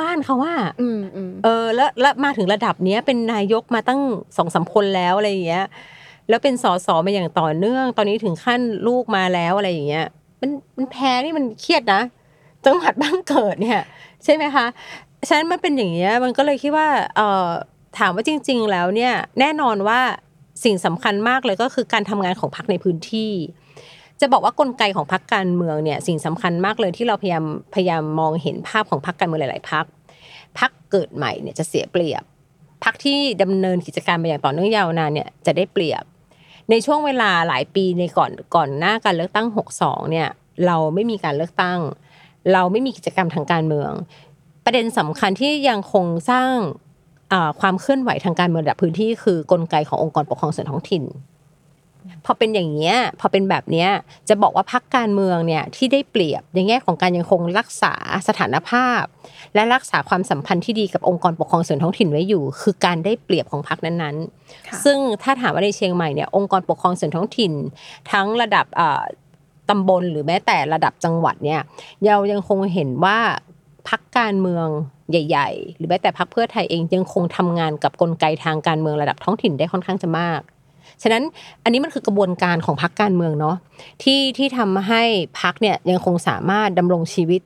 [0.00, 4.00] บ้านเขาว่าอืมอืมเออ แล้วแล้วมาถึงระดับเนี้ยเป็นนายกมาตั้ง
[4.36, 5.64] สองสามคนแล้วอะไรอย่างเงี้ย
[6.28, 10.06] แล้วเป็นสสมาอย่างต่อเนื่อง ตอนนี้ถึงขั้นลูกมาแล้วอะไรอย่างเงี้ย
[10.40, 12.02] มันมันแพ้นี่มันเครียดนะ
[12.66, 13.80] จังหวัดบ้านเกิดเนี่ย
[14.24, 14.66] ใช่ไหมคะ
[15.28, 17.48] ฉะนั้นมันเป็นอย่างเงี้ยมันก็เลยคิดว่าเออ
[17.98, 20.00] ถามว่าจริง ๆ แล้วเนี่ยแน่นอนว่า
[20.64, 23.32] สิ่งสำคัญมากเลยก็คือการทำงานของพรรคในพื้นที่
[24.20, 27.44] จะบอกว่ากลไกของพรรคการเมืองเนี่ยสิ่งสำคัญมากเลยที่เราพยายาม
[27.74, 29.84] พยายามมองเห็นภาพของพรรคการเมืองหลาย ๆพรรค
[30.58, 32.22] พรรคเกิดใหม่เนี่ยจะเสียเปรียบ
[32.84, 36.04] พรรคที่ดำเนินกิจการมาอย่างต่อเนื่องยาวนานเนี่ยจะได้เปรียบ
[36.70, 39.46] ในช่วงเวลาหลายปีในก่อนก่อนหน้าการเลือกตั้ง
[39.78, 40.28] 62เนี่ย
[40.66, 41.78] เราไม่มีการเลือกตั้ง
[42.52, 43.90] เราไม่มีกิจกรรมทางการเมือง
[44.64, 46.54] ประเด็นสำคัญที่ยังคงสร้าง
[47.32, 51.04] อ่าความเคลื่อนไหวทางการเมืองระดับพื้นที่คือกลไกขององค์กรปกครองส่วนท้องถิ่น
[52.24, 53.90] พอเป็นอย่างเงี้ยพอเป็นแบบเนี้ย
[54.28, 57.94] จะบอกว่าพักการเมืองเนี่ยที่ได้เปรียบในแง่ของการยังคงรักษา
[58.28, 59.02] สถานภาพ
[59.54, 67.52] และรักษาความสัมพันธ์ที่ดีกับองค์กรปกครองส่วนท้องถิ่นไว้อยู่ คือการได้เปรียบของพักนั้นๆค่ะซึ่งถ้าถามว่าในเชียงใหม่เนี่ยองค์กรปกครองส่วนท้องถิ่น
[68.12, 69.02] ทั้งระดับอ่า
[69.70, 71.60] ตำบลหรือแม้แต่ระดับจังหวัดเนี่ย
[72.06, 73.18] เรายังคงเห็นว่า
[73.88, 74.66] พักการเมือง
[75.10, 80.40] ใหญ่ ๆ หรือแม้แต่พักเพื่อไทยเองยังคงทำงานกับกลไกทางการเมืองระดับท้องถิ่นได้ค่อนข้างจะมาก
[81.02, 81.22] ฉะนั้น
[81.64, 83.56] อันนี้มันคือกระบวนการของพรรคการเมืองเนาะ
[84.02, 85.02] ที่ที่ทำให้
[85.40, 87.42] พรรคเนี่ยยังคงสามารถดำรงชีวิต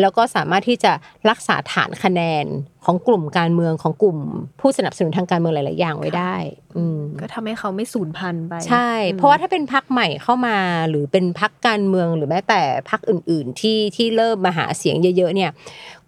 [0.00, 0.92] แล้วก็สามารถที่จะ
[1.30, 2.46] รักษาฐานคะแนน
[2.84, 4.18] ของกลุ่มการเมืองของกลุ่ม
[4.60, 6.36] ผู้สนับสนุนทางการเมืองหลาย ๆ อย่างไว้ได้
[6.76, 15.50] อืมก็ทำให้เขาไม่สูญพันธุ์ไป ใช่ เพราะว่าถ้าเป็นพักใหม่เข้ามาหรือเป็นพักการเมืองหรือแม้แต่พักอื่น ๆ ที่ที่เริ่มมาหาเสียงเยอะ ๆ เนี่ย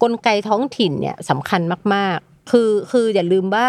[0.01, 1.61] กลไกท้องถิ่นเนี่ยสำคัญ
[1.93, 3.67] มาก ๆ คือคืออย่าลืมว่า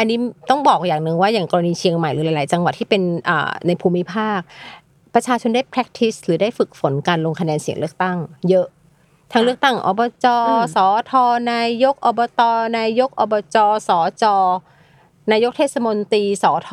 [0.00, 0.18] อันนี้
[0.50, 4.38] ต้องบอกอย่างหนึ่งว่าอย่างกรณีเชียงใหม่หรือหลาย ๆ จังหวัดที่เป็นอ่าในภูมิภาค
[5.14, 8.16] ประชาชนได้ practice หรือได้ฝึกฝนการลงคะแนนเสียงเลือกตั้ง
[8.48, 8.66] เยอะ
[9.32, 10.26] ทั้งเลือกตั้งอบจ
[10.74, 10.76] ส
[11.10, 11.12] ท
[11.52, 12.40] นายกอบต
[12.78, 13.56] นายกอบจ
[13.88, 13.90] ส
[14.22, 14.24] จ
[15.30, 16.70] นายกเทศมนตรีสท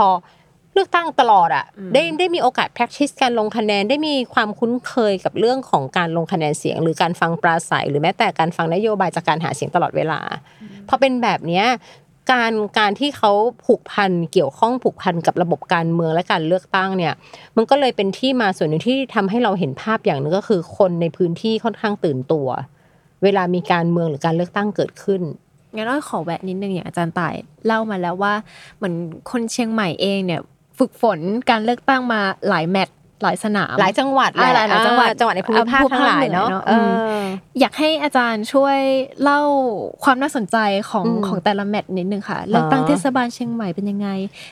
[0.73, 10.19] เลือกตั้งตลอดอะได้ได้มีโอกาส practice การลงคะแนนได้มีความคุ้นเคยกับเรื่องของการลงคะแนนเสียง หรือการฟังปราศัย หรือแม้แต่การฟังนโยบายจากการหาเสียงตลอดเวลา
[10.87, 11.65] พอเป็นแบบเนี้ย
[12.31, 13.31] การการที่เขา
[13.65, 17.13] ผูกพันเกี่ยวข้องผูกพันกับระบบการเมืองและการเลือกตั้งเนี่ย
[17.55, 22.47] มันก็เลยเป็นที่มาส่วนหนึ่งที่ทำให้เราเห็นภาพอย่างหนึงก็คือ คนในพื้นที่ค่อนข้างตื่นตัว
[23.23, 25.21] เวลามีการเมืองหรือการเลือกตั้งเกิดขึ้น
[25.75, 27.35] งั้นอ้อยขอแวะนิดนึงอย่างอาจารย์ต่าย
[27.65, 28.33] เล่ามาแล้วว่า
[28.77, 28.93] เหมือน
[29.31, 30.41] คนเชียงใหม่เองเนี่ย
[30.77, 37.25] ฝึกฝนการเลือกตั้งมาหลายแมตช์ หลายสนาม หลายจังหวัดอ่าหลายหลายจังหวัดอ่าจังหวัดในภูมิภาคอ่าภูมิทั้งหลายเนาะภาคเหนือเนอะเอออ
[37.59, 38.77] อยากให้อาจารย์ช่วย
[39.23, 39.41] เล่า
[40.03, 40.57] ความน่าสนใจ
[40.89, 44.09] ของอืมของแต่ละแมตช์นิดนึงค่ะ เลือกตั้งเทศบาลเชียงใหม่เป็นยังไง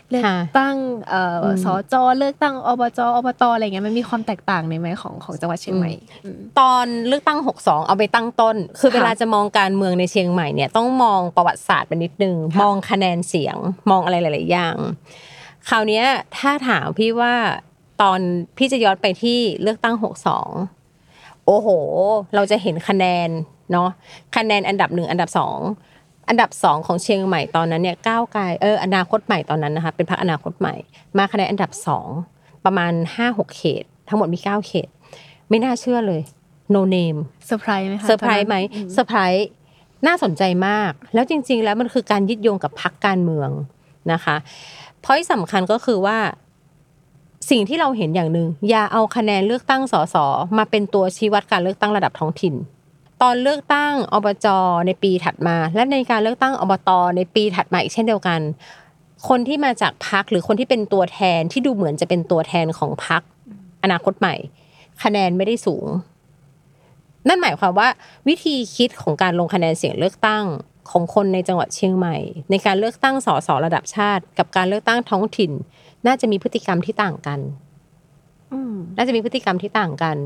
[0.09, 0.75] เลือกค่ะตั้ง
[1.09, 5.91] เอ่ออมสจเลือกตั้งอบจอบตอะไรเงี้ยมันมีความแตกต่างในไหมของของจังหวัดเชียงใหม่
[6.25, 13.57] อืมตอนเลือกตั้ง 62 เอาไปตั้งต้น คือค่ะเวลาจะมองการเมืองในเชียงใหม่เนี่ยต้องมองประวัติศาสตร์ไปนิดนึง มองคะแนนเสียง
[13.91, 14.75] มองอะไรหลาย ๆ อย่าง
[15.69, 16.05] คราวเนี้ย
[16.37, 17.33] ถ้าถามพี่ว่า
[18.01, 18.19] ตอน
[18.57, 19.95] พี่จะย้อนไปที่เลือกตั้ง
[20.71, 21.67] 62โอ้โห
[22.35, 23.29] เราจะเห็นคะแนน
[23.71, 23.89] เนาะ
[24.35, 25.57] คะแนนอันดับหนึ่งอันดับสอง
[26.29, 30.75] อันดับสองของเชียงใหม่ตอนนั้นเนี่ยก้าวไกลเอออนาคตใหม่ตอนนั้นนะคะเป็นพรรคอนาคตใหม่
[31.17, 32.07] มาคะแนนอันดับสอง
[32.65, 34.87] ประมาณห้าหกเขต ทั้งหมดมีเก้าเขต
[35.49, 36.21] ไม่น่าเชื่อเลย
[36.73, 39.47] no name เซอร์ไพรส์ไหมคะเซอร์ไพรส์ไหมตอนนั้นเซอร์ไพรส์
[40.07, 43.49] น่าสนใจมาก แล้วจริง ๆ แล้วมันคือการยึดโยงกับพรรคการเมือง
[44.11, 44.35] นะคะ
[45.03, 46.17] พอยสำคัญก็คือว่า
[47.49, 50.15] สิ่งที่เราเห็นอย่างหนึ่งอย่าเอาคะแนนเลือกตั้งสส
[50.57, 52.53] มาเป็นตัวชี้วัดการเลือกตั้งระดับท้องถิ่น
[53.21, 54.47] ตอนเลือกตั้งอบจ
[54.85, 58.39] ในปีถัดมา และในการเลือกตั้งอบตในปีถัดมาอีกเช่นเดียวกัน
[59.27, 63.21] คนที่มาจากพักหรือคนที่เป็นตัวแทนที่ดูเหมือนจะเป็นตัวแทนของพัก
[63.83, 64.35] อนาคตใหม่
[65.03, 65.85] คะแนนไม่ได้สูง
[67.27, 67.89] นั่นหมายความว่า
[68.27, 70.43] วิธีคิดของการลงคะแนนเสียงเลือกตั้ง
[70.91, 72.17] ของคนในจังหวัดเชียงใหม่
[72.49, 75.51] ในการเลือกตั้งสสระดับชาติ กับการเลือกตั้งท้องถิ่น
[76.07, 77.39] น่าจะมีพฤติกรรมที่ต่างกัน
[78.53, 80.17] อืมน่าจะมีพฤติกรรมที่ต่างกัน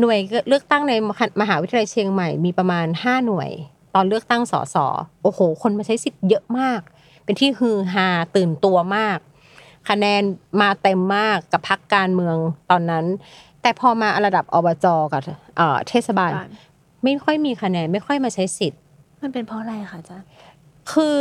[0.00, 0.92] หน่วยเลือกตั้งใน
[1.40, 3.50] มหาวิทยาลัยเชียงใหม่ มีประมาณ5หน่วย
[3.94, 4.76] ตอนเลือกตั้งสส
[5.22, 6.80] โอ้โห คนมาใช้สิทธิ์เยอะมาก
[7.24, 9.18] เป็นที่ฮือฮาตื่นตัวมาก
[9.88, 10.22] คะแนน
[10.60, 12.36] มาเต็มมากกับพักการเมือง
[12.70, 13.04] ตอนนั้น
[13.62, 15.22] แต่พอมาระดับอบจกับ
[15.56, 16.32] เอ่อเทศบาล
[17.04, 18.80] ไม่ค่อยมีคะแนนไม่ค่อยมาใช้สิทธิ์
[19.22, 20.26] มันเป็นเพราะอะไรคะอาจารย์
[20.92, 21.18] คือ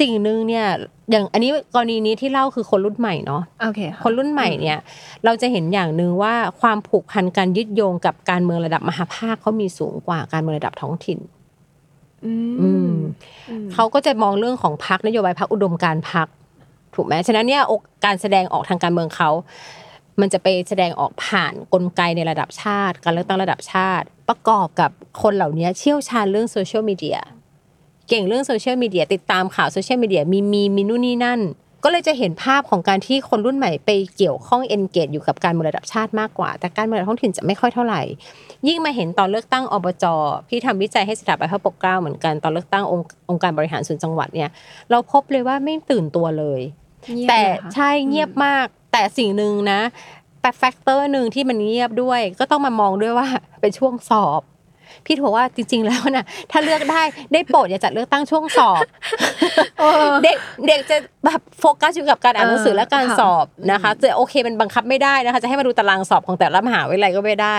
[0.00, 0.66] สิ่งหนึ่งเนี่ย
[1.10, 4.78] อย่างอันนี้กรณีนี้ที่เล่าคือคนรุ่นใหม่เนาะโอเคค่ะคนรุ่นใหม่เนี่ย
[5.24, 11.18] เราจะเห็นอย่างหนึ่งว่าความผูกพันการยึดโยงกับการเมืองระดับมหาภาคเขามีสูงกว่าการเมืองระดับท้องถิ่น
[12.24, 12.94] อือืมม
[13.50, 16.28] อืมเขาก็จะมองเรื่องของพักนโยบายพักอุดมการณ์พัก
[16.94, 19.30] ถูกไหมฉะนั้นเนี่ยโอกการแสดงออกทางการเมืองเขา
[20.20, 24.90] มันจะไปแสดงออกผ่านกลไกในระดับชาติ การเลือกตั้งระดับชาติ ประกอบกับ
[25.22, 27.18] คนเหล่านี้เชี่ยวชาญเรื่องโซเชียลมีเดีย
[28.08, 31.40] เก่งเรื่องโซเชียลมีเดียติดตามข่าวโซเชียลมีเดียมีมีมีนู่นนี่นั่น
[31.84, 38.02] ก็เลยจะเห็นภาพของการที่คนรุ่นใหม่ไปเกี่ยวข้องเอนเกจอยู่กับการเมืองระดับชาติมากกว่า แต่การเมืองระดับท้องถิ่นจะไม่ค่อยเท่าไหร่
[38.68, 40.04] ยิ่งมาเห็นตอนเลือกตั้งอบจ
[40.48, 44.50] พี่ทำวิจัยให้สถาบันพระปกเกล้าเหมือนกันตอนเลือกตั้งองค์องค์การบริหารส่วนจังหวัดเนี่ย
[44.90, 46.60] เราพบเลยว่าไม่ตื่นตัวเลย
[47.14, 49.80] เงียบแต่เลยเหรอคะใช่เงียบมาก แต่สิ่งหนึ่งนะ
[50.40, 53.28] แต่ factor หนึ่งที่มันเงียบด้วย ก็ต้องมามองด้วยว่า
[53.60, 54.42] เป็นช่วงสอบ
[55.06, 58.82] พี่ถือว่าจริง ๆ แล้วนะถ้าเลือกได้ได้โปรดอย่าจัดเลือกตั้งช่วงสอบ
[60.24, 60.36] เด็ก
[60.68, 67.56] เด็กจะแบบโฟกัสอยู่กับการอ่านหนังสือและการค่ะสอบนะคะจะโอเคมันบังคับไม่ได้นะคะจะให้มาดูตารางสอบของแต่ละมหาวิทยาลัยก็ไม่ได้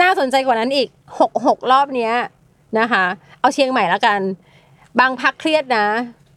[0.00, 2.14] น่าสนใจกว่านั้นอีกหกหกรอบเนี้ย
[2.78, 3.04] นะคะ
[3.40, 4.20] เอาเชียงใหม่ละกัน
[5.00, 5.86] บางพักเครียดนะ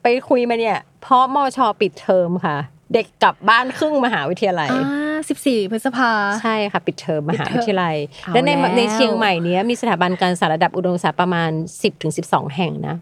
[0.04, 2.58] ไปคุยมาเนี่ย เพราะมอชอปิดเทอมค่ะ
[2.94, 4.70] เด็กกลับบ้านครึ่งมหาวิทยาลัย
[5.16, 12.96] อ่าสิบสี่พฤษภา ใช่ค่ะ ปิดเทอมมหาวิทยาลัยเอาและในแล้วในเชียงใหม่เนี้ยมีสถาบันการศึกษาระดับอุดมศึกษาประมาณ 10ถึง12 แห่งนะ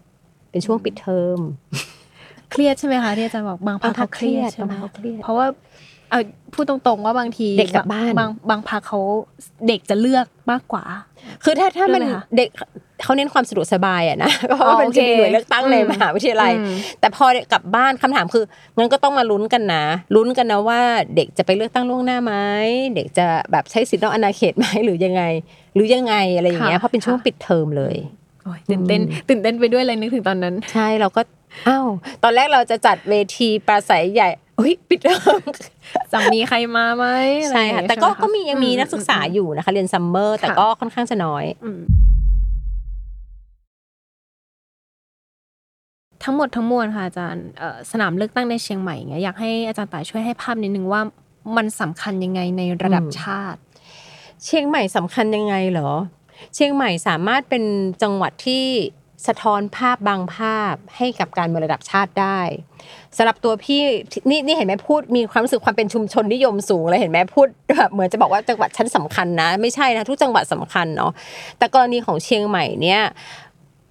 [0.52, 1.40] เป็นช่วงปิดเทอม
[2.52, 5.48] เครียดใช่ไหมคะที่อาจารย์บอกบางพักบางพรรคเขาเครียดเครียดใช่ไหมบางพรรคเครียดเพราะว่า
[6.14, 6.24] เอา
[6.54, 9.00] พูดตรงๆว่าบางทีเด็กกลับบ้านบางบางพักเขา
[9.68, 10.84] เด็กจะเลือกมากกว่า
[11.44, 12.50] คือถ้าถ้ามันเรื่องอะไรคะเด็ก
[13.04, 18.44] เขาเน้นความสะดวกสบายอะนะเพราะว่าอ๋อมันจะมีโอเคหน่วยเลือกตั้งในอืมมหาวิทยาลัยอืมแต่พอกลับบ้านคำถามคือ
[18.78, 20.82] งั้นก็ต้องมาลุ้นกันนะลุ้นกันนะว่า
[21.16, 22.34] เด็กจะไปเลือกตั้งล่วงหน้าไหม
[22.96, 25.24] เด็กจะแบบใช้สิทธิ์นอกอาณาเขตไหมหรือยังไง
[25.76, 27.96] หรือยังไงอะไรอย่างเงี้ยเพราะเป็นช่วงปิดเทอมเลย
[28.44, 31.22] โอ้ยตื่นเต้นตื่นเต้นไปด้วยเลยนึกถึงตอนนั้น ใช่เราก็
[31.68, 31.88] อ้าว
[32.24, 35.42] ตอนแรกเราจะจัดเวทีปราศัยใหญ่อุ้ยปิดเทอม
[36.12, 37.06] จะมีใครมาไหม
[37.44, 41.82] อไรใช่อย่างค่ะเงี้ยแต่ก็ใช่ไหก็มียังมีอืนักศึกษาอยู่นะคะ เรียนซัมเมอร์แต่ก็ค่อนข้างจะน้อยอืม
[46.24, 51.02] ทั้งหมดทั้งมวลค่ะอาจารย์เอ่อสนามเลือกตั้งในเชียงใหม่เงี้ยอยากให้อาจารย์ต่ายช่วยให้ภาพนิดนึงว่า
[51.58, 53.60] มันสำคัญยังไงในระดับอืมชาติ
[54.44, 55.92] เชียงใหม่สำคัญยังไงเหรอ
[56.56, 57.64] เชียงใหม่สามารถเป็น
[58.02, 58.66] จังหวัดที่
[59.28, 62.40] สะท้อนภาพบางภาพให้กับการเมืองระดับชาติได้
[63.18, 63.82] สำหรับตัวพี่
[64.30, 71.12] นี่นี่เห็นไหมพูดมีความรู้สึกความเป็นชุมชนนิยมสูงเลยเห็นไหมพูดแบบเหมือนจะบอกว่าจังหวัดชั้นสำคัญนะ ไม่ใช่นะทุกจังหวัดสำคัญเนาะ
[71.58, 73.02] แต่กรณีของเชียงใหม่เนี่ย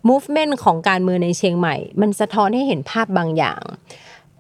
[0.09, 3.63] movement ของการเมืองในเชียงใหม่ มันสะท้อนให้เห็นภาพบางอย่าง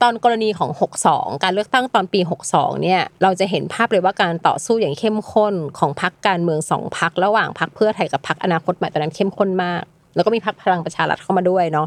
[0.02, 0.70] ตอนกรณีของ
[1.06, 9.82] 62 การเลือกตั้งตอนปี 62 เนี่ย เราจะเห็นภาพเลยว่าการต่อสู้อย่างเข้มข้นของพรรคการเมืองสองพรรคระหว่างพรรคเพื่อไทยกับพรรคอนาคตใหม่ตอนนั้นเข้มข้นมาก
[10.14, 11.86] แล้วก็มีพรรคพลังประชารัฐเข้ามาด้วยเนาะ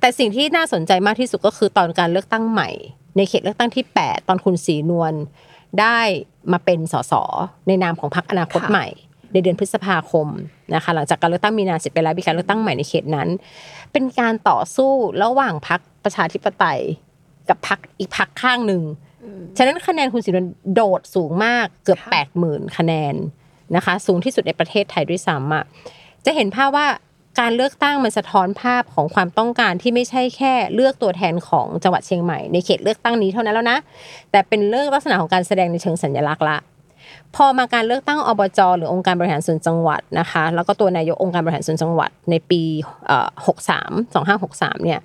[0.00, 2.68] แต่สิ่งที่น่าสนใจมากที่สุดก็คือตอนการเลือกตั้งใหม่
[3.16, 5.14] ในเขตเลือกตั้งที่ 8 ตอนคุณศรีนวล
[5.80, 5.98] ได้
[6.52, 7.12] มาเป็นสส
[7.66, 8.86] ในนามของพรรคอนาคตคใหม่
[9.32, 10.28] ในเดือนพฤษภาคม
[10.74, 13.28] นะคะหลังจากการเลือกตั้งมีนาเสร็จไปแล้วมีการเลือกตั้งใหม่ในเขตนั้น
[13.92, 16.80] เป็นการต่อสู้ระหว่างพรรคประชาธิปไตย
[17.48, 18.82] กับพรรคอีกพรรคข้างหนึ่ง
[19.56, 23.14] ฉะนั้นคะแนนคุณศรีนวลโดดสูงมากเกือบค่ะแปดหมื่นคะแนน
[23.76, 25.64] นะคะ สูงที่สุดในประเทศไทยด้วยซ้ำอะ
[26.24, 26.86] จะเห็นภาพว่า
[27.40, 33.78] การเลือกตั้งมันสะท้อนภาพของความต้องการที่ไม่ใช่แค่เลือกตัวแทนของจังหวัดเชียงใหม่ในเขตเลือกตั้งนี้เท่านั้นแล้วนะ
[34.30, 36.58] แต่เป็นเรื่องลักษณะของการแสดงในเชิงสัญลักษณ์ละ
[37.36, 42.62] พอมาการเลือกตั้งอบจหรือองค์การบริหารส่วนจังหวัดนะคะ แล้วก็ตัวนายกองค์การบริหารส่วนจังหวัดในปี
[43.06, 43.28] เอ่อ
[43.66, 45.00] 63 2563เนี่ย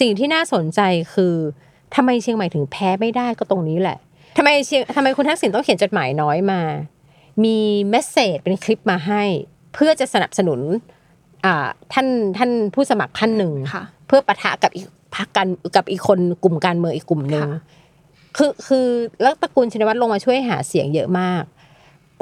[0.00, 0.80] สิ่งที่น่าสนใจ
[1.14, 1.34] คือ
[1.94, 3.98] ทำไมเชียงใหม่ถึงแพ้ไม่ได้ก็ตรงนี้แหละ
[4.36, 6.60] ทำไมเชียงทำไมคุณทักษิณต้องเขียนจดหมายน้อยมา
[7.44, 7.58] มี
[7.90, 9.22] เมสเซจเป็นคลิปมาให้
[9.74, 10.60] เพื่อจะสนับสนุน
[11.92, 12.06] ท่าน
[12.36, 17.60] ท่านผู้สมัครท่านหนึ่งค่ะเพื่อปะทะกับอีกพรรคกันกับอีกคนกลุ่มการเมืองอีกกลุ่มหนึ่งค่ะ
[18.36, 18.86] คือคือ
[19.22, 21.42] แล้วตระกูลชินวัตรลงมาช่วยหาเสียงเยอะมาก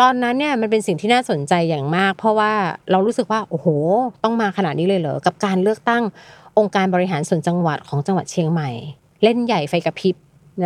[0.01, 2.53] ตอนนั้นเนี่ยมันเป็นสิ่งที่น่าสนใจอย่างมาก เพราะว่า
[2.91, 3.67] เรารู้สึกว่าโอ้โห
[4.25, 6.03] ต้องมาขนาดนี้เลยเหรอกับการเลือกตั้ง
[6.59, 8.71] องค์การบริหารส่วนจังหวัดของจังหวัดเชียงใหม่
[9.23, 10.17] เล่นใหญ่ไฟกระพริบ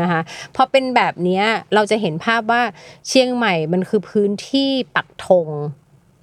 [0.01, 0.21] นะคะ
[0.55, 1.44] พอเป็นแบบเนี้ย
[1.75, 2.62] เราจะเห็นภาพว่า
[3.09, 5.49] เชียงใหม่มันคือพื้นที่ปักธง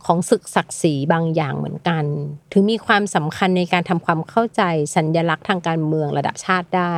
[0.06, 2.06] ของศึกศักดิ์ศรีบางอย่างเหมือนกัน
[2.52, 4.62] ถึงมีความสำคัญในการทำความเข้าใจ
[4.96, 6.96] สัญญลักษณ์ทางการเมืองระดับชาติได้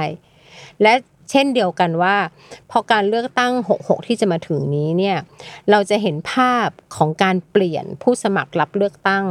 [0.82, 0.94] และ
[1.32, 2.16] เช่นเดียวกันว่า
[2.72, 5.18] พอการเลือกตั้ง 66 ที่จะมาถึงนี้เนี่ย
[5.70, 9.26] เราจะเห็นภาพของการเปลี่ยนผู้สมัครรับเลือกตั้ง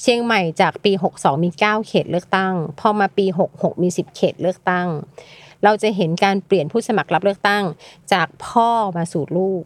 [0.00, 4.88] เชียงใหม่จากปี 62 มี 9 เขตเลือกตั้ง พอมาปี 66 มี 10 เขตเลือกตั้ง
[5.64, 7.64] เราจะเห็นการเปลี่ยนผู้สมัครรับเลือกตั้ง
[8.12, 9.62] จากพ่อมาสู่ลูก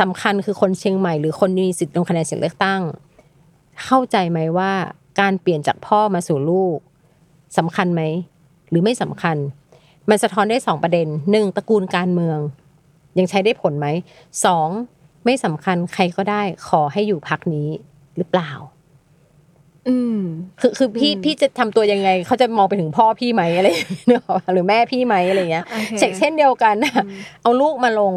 [0.00, 2.82] สำคัญคือคนเชียงใหม่หรือคนมีสิทธิ์ลงคะแนนเสียงเลือกตั้ง
[3.84, 4.72] เข้าใจไหมว่า
[5.20, 6.78] การเปลี่ยนจากพ่อมาสู่ลูก
[7.58, 8.02] สำคัญไหม
[8.68, 9.36] หรือไม่สำคัญ
[10.10, 12.38] มันสะท้อนได้สองประเด็นหนึ่งตระกูลการเมือง
[13.18, 13.86] ยังใช้ได้ผลไหม
[14.44, 14.68] สอง
[15.24, 17.68] ไม่สำคัญใครก็ได้ขอให้อยู่พักนี้
[18.16, 18.50] หรือเปล่า
[19.88, 20.18] อืม
[20.60, 23.68] คือคือพี่อืมพี่จะทำตัวยังไง เขาจะมองไปถึงพ่อพี่ไหมอะไร
[24.08, 26.92] เนกอะหรือแม่พี่ไหมอะไรเงี้ยโอเคเช็คเช่นเดียวกันนะ
[27.42, 28.14] เอาลูกมาลง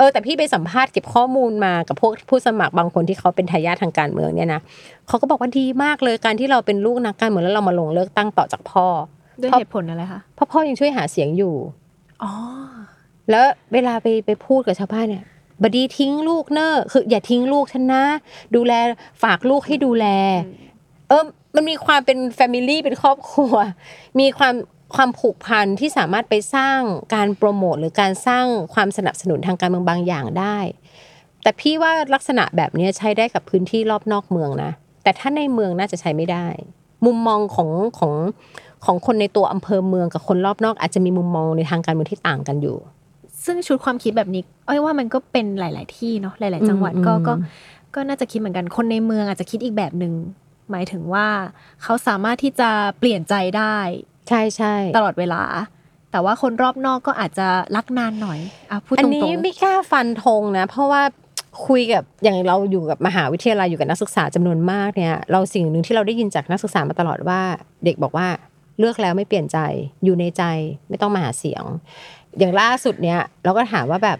[0.00, 4.60] เออแต่พี่ไปสัมภาษณ์เก็บข้อมูลมากับพวกผู้สมัครบางคนที่เขาเป็นทายาททางการเมืองเนี่ยนะ
[5.08, 8.86] เขาก็บอกว่าดีมากเลยการที่เราเป็นลูกนักการเมืองแล้วเรามาลงเลือกตั้งต่อจากพ่อ
[9.40, 11.54] ด้วยเพราะเหตุผลอะไรคะเพราะพ่อยังช่วยหาเสียงอยู่
[12.22, 12.32] อ๋อ
[13.30, 15.24] แล้วเวลาไปไปพูดกับชาวบ้านเนี่ย
[15.62, 18.02] บดีทิ้งลูกเนอะคือ อย่าทิ้งลูกฉันนะ
[18.56, 18.72] ดูแล
[19.22, 20.06] ฝากลูกให้ดูแล
[21.08, 21.24] เออ
[21.56, 23.54] มันมีความเป็นแฟมิลี่เป็นครอบครัว
[24.20, 24.54] มีความ
[24.94, 26.80] ความผูกพันที่สามารถไปสร้าง
[27.14, 30.58] การโปรโมทหรือการสร้างความสนับสนุนทางการเมืองบางอย่างได้
[31.42, 34.72] แต่พี่ว่าลักษณะแบบนี้ใช้ได้กับพื้นที่รอบนอกเมืองนะ
[35.02, 36.46] แต่ถ้าในเมืองน่าจะใช้ไม่ได้
[37.06, 38.12] มุมมองของของ
[38.84, 42.76] ของคนในตัวอำเภอเมืองกับคนรอบนอก อาจจะมีมุมมองในทางการเมืองที่ต่างกันอยู่
[43.44, 47.32] ซึ่งชุดความคิดแบบนี้อ้อยว่ามันก็เป็นหลาย ๆ ที่เนาะหลาย ๆ จังหวัดก็อืมก็
[47.94, 50.12] ก็น่าจะคิดเหมือนกันคนในเมืองอาจจะคิดอีกแบบหนึ่ง
[50.70, 51.28] หมายถึงว่า
[51.82, 53.76] เขาสามารถที่จะเปลี่ยนใจได้
[54.28, 55.42] ใช่ใช่ตลอดเวลา
[56.12, 58.38] แต่ว่าคนรอบนอกก็อาจจะรักนานหน่อย
[58.70, 61.02] อะพูดอัตนรงนี้ไม่กล้าฟันธงนะ เพราะว่า
[61.66, 67.40] คุยกับอย่างเราอยู่กับมหาวิทยาลัยอยู่กับนักศึกษาจำนวนมากเนี่ยเราสิ่งหนึ่งที่เราได้ยินจากนักศึกษามาตลอดว่า
[67.84, 68.28] เด็กบอกว่า
[68.78, 69.58] เลือกแล้วไม่เปลี่ยนใจ
[70.04, 70.42] อยู่ในใจ
[70.88, 71.64] ไม่ต้องมาหาเสียง
[72.38, 74.18] อย่างล่าสุดเนี้ยเราก็ถามว่าแบบ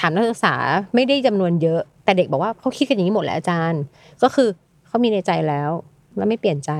[0.00, 0.54] ถามนักศึกษา
[0.94, 3.82] ไม่ได้จำนวนเยอะ แต่เด็กบอกว่าเขาคิดกันอย่างนี้หมดแหละอาจารย์
[4.22, 4.48] ก็คือ
[4.86, 5.70] เขามีในใจแล้ว
[6.16, 6.72] แล้วไม่เปลี่ยนใจ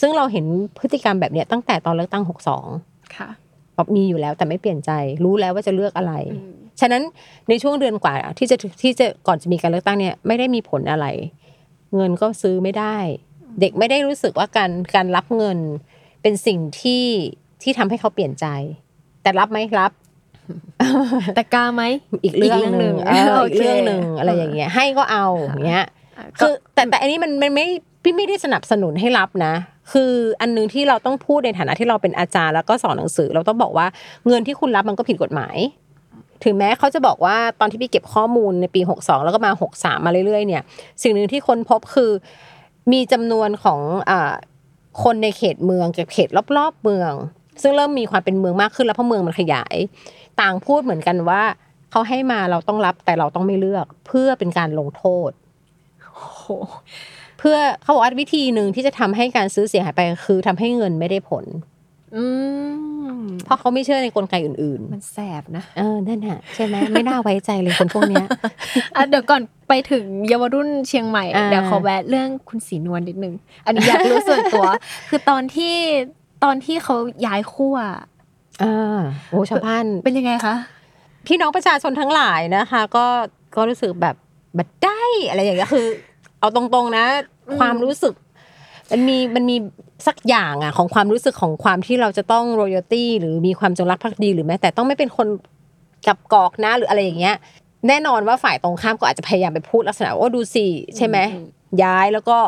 [0.00, 0.44] ซึ่งเราเห็น
[0.78, 2.24] พฤติกรรมแบบเนี้ยตั้งแต่ตอนเลือกตั้ง
[2.68, 3.28] 62ค่ะ
[3.74, 4.90] แบบมีอยู่แล้วแต่ไม่เปลี่ยนใจ
[5.24, 6.14] รู้แล้วว่าจะเลือกอะไร
[6.80, 7.02] ฉะนั้น
[7.48, 11.06] ในช่วงเดือนกว่าที่จะที่จะก่อนจะมีการเลือกตั้งเนี่ยไม่ได้มีผลอะไร
[11.94, 12.96] เงินก็ซื้อไม่ได้
[13.60, 15.58] เด็กไม่ได้รู้สึกว่าการการรับเงิน
[16.22, 17.04] เป็นสิ่งที่
[17.62, 18.46] ที่ทำให้เขาเปลี่ยนใจ
[19.22, 19.92] แต่รับไหมรับ
[21.34, 21.82] แต่กล้าไหม
[22.24, 25.84] อีกเรื่องหนึ่งอีกเรื่องหนึ่งเออโออีกเคเรื่องหนึ่งอะไรอย่างเงี้ยให้ก็เอาอย่างเงี้ย
[26.38, 27.66] คือแต่แต่อันนี้มันมันไม่
[28.02, 29.54] พี่ไม่ได้สนับสนุนให้รับนะ
[29.92, 33.86] คืออันหนึงที่เราต้องพูดในฐานะที่เราเป็นอาจารย์แล้วก็สอนหนังสือ เราต้องบอกว่า
[34.26, 35.56] เงินที่คุณรับมันก็ผิดกฎหมาย
[36.44, 40.62] ถึงแม้เขาจะบอกว่าตอนที่พี่เก็บข้อมูลในปี 62 แล้วก็มา 63 มาเรื่อยๆ เนี่ย
[41.02, 42.10] สิ่งหนึ่งที่คนพบคือ
[42.92, 44.12] มีจำนวนของอ
[45.02, 47.12] คนในเขตเมืองกับเขตรอบๆเมือง
[47.62, 49.76] ซึ่งเริ่มมีความเป็นเมืองมากขึ้นแล้วเพราะเมืองมันขยาย
[50.40, 51.42] ต่างพูดเหมือนกันว่า
[51.90, 55.30] เขาให้มาเราต้องรับแต่เราต้องไม่เลือกเพื่อเป็นการลงโทษ
[56.14, 56.46] โอ้โห
[57.38, 61.44] เพื่อเขาบอกว่าวิธีหนึ่งที่จะทำให้การซื้อเสียงหายไปคือทำให้เงินไม่ได้ผล
[62.16, 62.24] อื
[63.18, 68.26] มเพราะเขาไม่เชื่อในกลไกอื่นมันแสบนะๆเออ นั่นน่ะใช่ไหมไม่น่าไว้ใจเลยคนพวกเนี้ย
[68.96, 74.64] อะเดี๋ยวก่อนไปถึงเยาวรุ่นเชียงใหม่อ่าเดี๋ยวขอแวะเรื่องคุณศรีนวลนิดนึง อันนี้อยากรู้ส่วนตัว
[75.08, 75.74] คือตอนที่
[76.44, 76.96] ตอนที่เขา
[77.26, 77.76] ย้ายขั้ว
[78.62, 79.00] อ่า
[79.30, 80.54] โอ้ชาวบ้านเป็นยังไงคะ
[81.26, 83.06] พี่น้องประชาชนทั้งหลายนะคะ ก็
[83.56, 84.16] ก็รู้สึกแบบ
[84.58, 85.86] บัดได้อะไรอย่างเงี้ยคือ
[86.40, 87.04] เอาตรงๆนะ
[87.48, 88.14] อืมความรู้สึก
[88.92, 89.56] มันมีมันมี
[90.06, 95.28] สักอย่างอะของความรู้สึกของความที่เราจะต้องร o ย a l ตี้หรือมีความจงรักภักดีหรือแม้แต่ต้องไม่เป็นคน
[96.06, 97.34] กับกอกนะหรืออะไรอย่างเงี้ย
[97.88, 101.18] แน่นอนว่าฝ่ายตรงข้ามก็อาจจะพยายามไปพูดลักษณะว่าดูสิใช่ไหม
[101.82, 102.38] ย้ายแล้วก็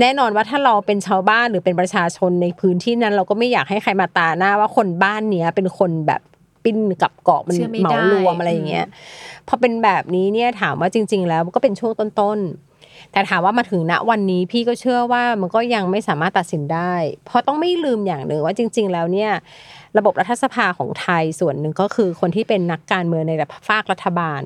[0.00, 6.20] แน่นอนว่าถ้าเราเป็นชาวบ้านหรือเป็นประชาชนในพื้นที่นั้น เราก็ไม่อยากให้ใครมาตาหน้าว่าคนบ้านเนี้ยเป็นคนแบบ
[6.68, 8.86] ปิ้นกับเกาะมันเชื่อไม่เหมาได้รวมอะไรอย่างเงี้ย
[9.48, 16.94] พอเป็นแบบนี้เนี่ยถามว่าจริง ๆ แล้วมันก็เป็นช่วงต้นๆแต่ถามว่ามาถึงณวันนี้พี่ก็เชื่อว่ามันก็ยังไม่สามารถตัดสินได้
[17.26, 19.30] เพราะต้องไม่ลืมอย่างหนึ่งว่าจริง ๆ แล้วเนี่ย
[19.98, 24.42] ระบบรัฐสภาของไทยส่วนหนึ่งก็คือคนที่เป็นนักการเมืองในระดับภาครัฐบาล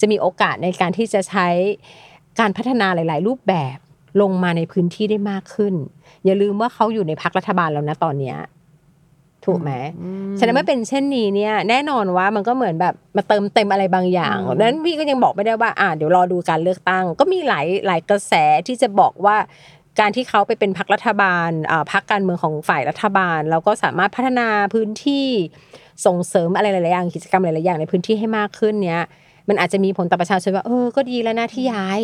[0.00, 1.48] จะมีโอกาสในการที่จะใช้
[2.40, 3.76] การพัฒนาหลาย ๆ รูปแบบ
[4.20, 5.74] ลงมาในพื้นที่ได้มากขึ้น
[6.24, 8.36] อย่าลืมว่าเขาอยู่ในพักรัฐบาลแล้วนะตอนเนี้ย
[9.46, 9.72] ถูกไหม
[10.38, 18.32] ฉะนั้นเมื่อเป็นเช่นนี้เนี่ยแน่นอนว่ามันก็เหมือนแบบมาเติมเต็มอะไรบางอย่างดังนั้นพี่ก็ยังบอกไม่ได้ว่าอ่าเดี๋ยวรอดูการเลือกตั้ง ก็มีหลายหลายกระแส
[18.66, 19.36] ที่จะบอกว่า
[20.00, 25.26] การที่เขาไปเป็นพรรครัฐบาลอ่าพรรคการเมืองของฝ่ายรัฐบาล แล้วก็สามารถพัฒนาพื้นที่
[26.06, 29.02] ส่งเสริมอะไรหลายๆอย่างกิจกรรมหลายๆอย่างในพื้นที่ให้มากขึ้นเนี้ย
[29.48, 32.00] มันอาจจะมีผลต่อประชาชนว่าเออก็ดีแล้วนะที่ย้าย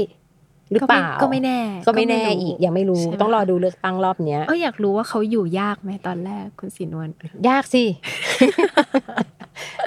[0.73, 7.09] หรือเปล่าก็ไม่แน่ ก็ไม่แน่อีกยังไม่รู้ใช่หต้องรอดูเลือกตั้งรอบเนี้ยเอออยากรู้ว่าเขาอยู่ยากไหมตอนแรกคุณศรีนวล
[7.49, 7.85] ยากสิ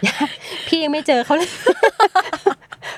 [0.08, 0.28] ยาก
[0.68, 1.50] พี่ยังไม่เจอเขาเลย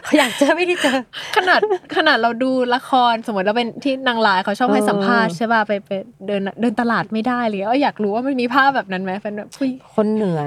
[0.03, 0.97] เขาอยากเจอไม่ได้เจอ
[1.35, 1.59] ขนาด
[1.95, 5.91] ขนาดเราดูละครสมมติเราเป็นที่นางร้ายเขาชอบให้เออสัมภาษณ์ใช่ป่ะไปไป
[6.27, 10.41] เดินเดินตลาดไม่ได้เลยเอออยากรู้ว่ามันมีภาพแบบนั้นไหมเป็นแบบอุ้ยคนเหนือ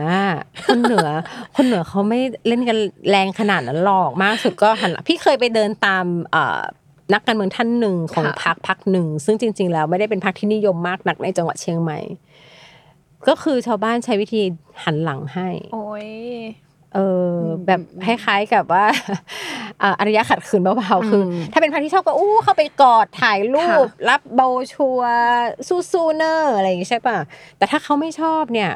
[0.66, 1.08] คนเหนือ
[1.56, 2.78] คนเหนือเขาไม่เล่นกัน
[3.10, 6.60] แรงขนาดนั้นหรอกมากสุดก็หันหลังพี่เคยไปเดินตามเอ่อ
[7.12, 11.98] นักการเมืองท่านหนึ่งของพรรคพรรคหนึ่ง ซึ่งจริง ๆ แล้วไม่ได้เป็นพรรคที่นิยมมากนักในจังหวัดเชียงใหม่
[13.28, 14.42] ก็คือชาวบ้านใช้วิธี
[14.84, 16.08] หันหลังให้ โอ้ย
[16.94, 16.98] เอ
[17.30, 18.84] ออมแบบอืมคล้ายๆกับว่า
[19.82, 25.46] อ่าอารยะขัดขืนเบาๆคืออมถ้าเป็นพรรคที่ชอบก็อู้เข้าไปกอดถ่ายรูป รับโบรชัวร์
[25.92, 27.16] สู้ๆเนอร์อะไรอย่างงี้ใช่ป่ะ
[27.58, 28.70] แต่ถ้าเขาไม่ชอบเนี่ย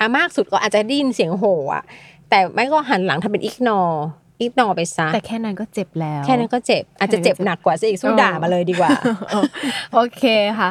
[0.00, 1.82] อามากสุดก็อาจจะได้ยินเสียงโห่อะ
[2.30, 3.80] แต่ไม่ก็หันหลังทำเป็นอิกนอ
[4.40, 8.90] อิกนอไปซะแต่แค่นั้นก็เจ็บแล้ว แค่นั้นก็เจ็บ อาจจะเจ็บหนักกว่าซะอีกสู้อ๋อด่ามาเลยดีกว่า
[9.30, 9.44] เออ
[9.92, 10.24] โอเค
[10.60, 10.70] ค่ะ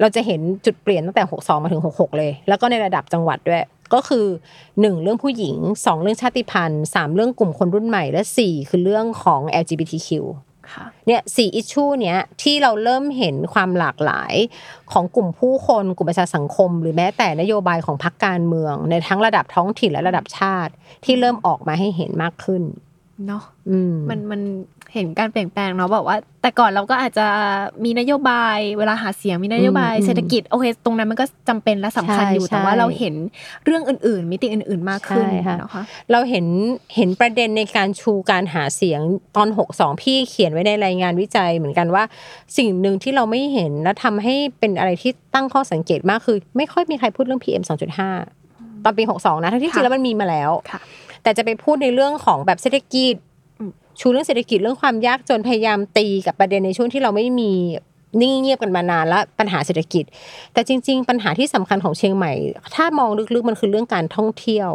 [0.00, 3.60] เราจะเห็นจุดเปลี่ยนตั้งแต่ 62 มาถึง 66 เลย แล้วก็ในระดับจังหวัดด้วย
[3.94, 4.26] ก็คือ
[4.62, 10.51] 1 เรื่องผู้หญิง 2 เรื่องชาติพันธุ์ 3 เรื่องกลุ่มคนรุ่นใหม่ และ 4 คือเรื่องของ LGBTQ ค่ะ
[11.06, 14.34] เนี่ยสี่อิชชูเนี้ยที่เราเริ่มเห็นความหลากหลาย
[14.92, 20.72] ของกลุ่มผู้คนกลุ่มประชาสังคม หรือแม้แต่นโยบายของพรรคการเมือง ในทั้งระดับท้องถิ่นและระดับชาติ
[21.04, 22.62] ที่เริ่มออกมาให้เห็นมากขึ้น
[23.26, 24.40] เนาะอืมมันมัน
[24.94, 27.26] เห็นการเปลี่ยนแปลงเนาะบอกว่า แต่ก่อนเราก็อาจจะ
[27.84, 33.14] มีนโยบาย เวลาหาเสียงมีนโยบายอืมเศรษฐกิจโอเคตรงนั้นมันก็จำเป็นและสำคัญใช่อยู่แต่ว่าใช่เราเห็น
[33.64, 36.46] เรื่องอื่น ๆ มิติอื่น ๆ มากขึ้นใช่ค่ะนะคะเราเห็น
[36.96, 39.00] เห็นประเด็นในการชูการหาเสียง
[39.36, 42.04] ตอน 62 พี่เขียนไว้ในรายงานวิจัยเหมือนกันว่า
[42.58, 47.62] สิ่งหนึ่งที่เราไม่เห็นและทำให้เป็นอะไรที่ตั้งข้อสังเกตมากคือ ไม่ค่อยมีใครพูดเรื่อง PM
[48.22, 50.80] 2.5 ตอนปี 62 นะทั้งที่จริงค่ะแล้วมันมีมาแล้วค่ะ
[51.22, 53.31] แต่จะไปพูดในเรื่องของแบบเศรษฐกิจอืม
[54.00, 57.52] ชูเรื่องเศรษฐกิจเรื่องความยากจนพยายามตีกับประเด็นในช่วงที่เราไม่มี
[58.20, 60.04] นิ่งเงียบกันมานานแล้วปัญหาเศรษฐกิจ
[60.52, 62.32] แต่จริง ๆ ปัญหาที่สำคัญของเชียงใหม่
[62.74, 64.70] ถ้ามองลึกๆมันคือเรื่องการท่องเที่ยว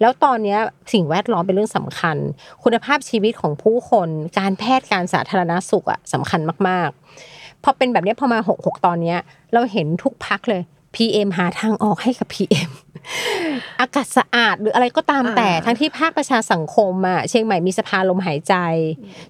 [0.00, 0.56] แล้วตอนนี้
[0.92, 2.16] สิ่งแวดล้อมเป็นเรื่องสำคัญ
[2.64, 4.08] คุณภาพชีวิตของผู้คน
[4.38, 9.14] การแพทย์การสาธารณสุขอะสำคัญมากๆพอเป็นแบบนี้พอมาหกหกตอนนี้
[9.54, 10.62] เราเห็นทุกพักเลย
[10.94, 12.70] PM หาทางออกให้กับ PM
[13.80, 18.54] อากาศสะอาดหรืออะไรก็ตามแต่อ่าทั้งที่ภาคประชาสังคมอะเชียงใหม่มีสภาลมหายใจ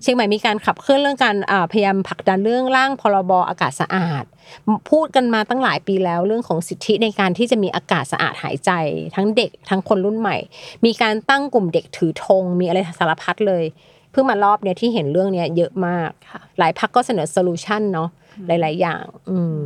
[0.03, 4.25] เชียงใหม่มีการขับเคลื่อนเรื่องการอ่าพยายามผลักดันเรื่องร่างพรบอากาศสะอาด
[4.91, 8.71] พูดกันมาตั้งหลายปีแล้วเรื่องของสิทธิในการที่จะมีอากาศสะอาดหายใจ
[9.15, 10.37] ทั้งเด็กทั้งคนรุ่นใหม่
[10.85, 13.65] มีการตั้งกลุ่มเด็กถือธงมีอะไรสารพัดเลย
[14.13, 18.09] เพิ่งมารอบเนี้ยที่เห็นเรื่องเนี้ยเยอะมากค่ะหลายพักก็เสนอโซลูชันเนาะ
[18.47, 19.61] หลาย ๆ อย่าง อืม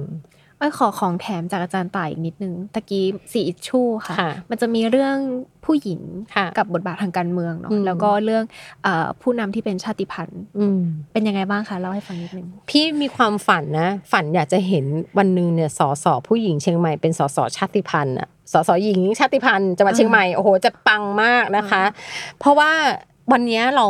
[0.64, 5.16] อ้อยขอของแถมจากอาจารย์ต่ายอีกนิดนึงตะกี้สีอิชชูค่ะค่ะมันจะมีเรื่อง
[5.64, 6.00] ผู้หญิง
[6.34, 8.44] ค่ะกับบทบาททางการเมืองเนาะอืมแล้วก็เรื่อง
[8.82, 10.80] เอ่อผู้นำที่เป็นชาติพันธุ์อืม
[11.12, 14.84] เป็นยังไงบ้างคะเล่าให้ฟังนิดนึงพี่มีความฝันนะ ฝันอยากจะเห็น
[15.18, 21.84] วันหนึ่งเนี่ยสสผู้หญิงเชียงใหม่เป็นสสชาติพันธุ์อะสสหญิงชาติพันธุ์จังหวัดเชียงใหม่โอ้โหจะปังมากนะคะ
[22.38, 22.72] เพราะว่า
[23.32, 23.84] วันเนี้ยเรา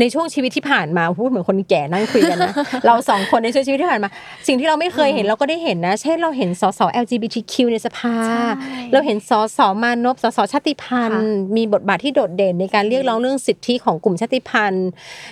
[0.00, 2.52] ในช่วงชีวิตที่ผ่านมาพูดเหมือนคนแก่นั่งคุยกันนะ
[2.86, 4.08] เราสองคนในช่วงชีวิตที่ผ่านมา
[4.46, 8.46] สิ่งที่เราไม่เคยเห็นเราก็ได้เห็นนะ เช่นเราเห็นสส LGBTQ ในสภาใช่
[8.92, 14.88] เราเห็นสสมานพสสชาติพันธุ์ มีบทบาทที่โดดเด่นในการเรียกร้องเรื่องสิทธิของกลุ่มชาติพันธุ์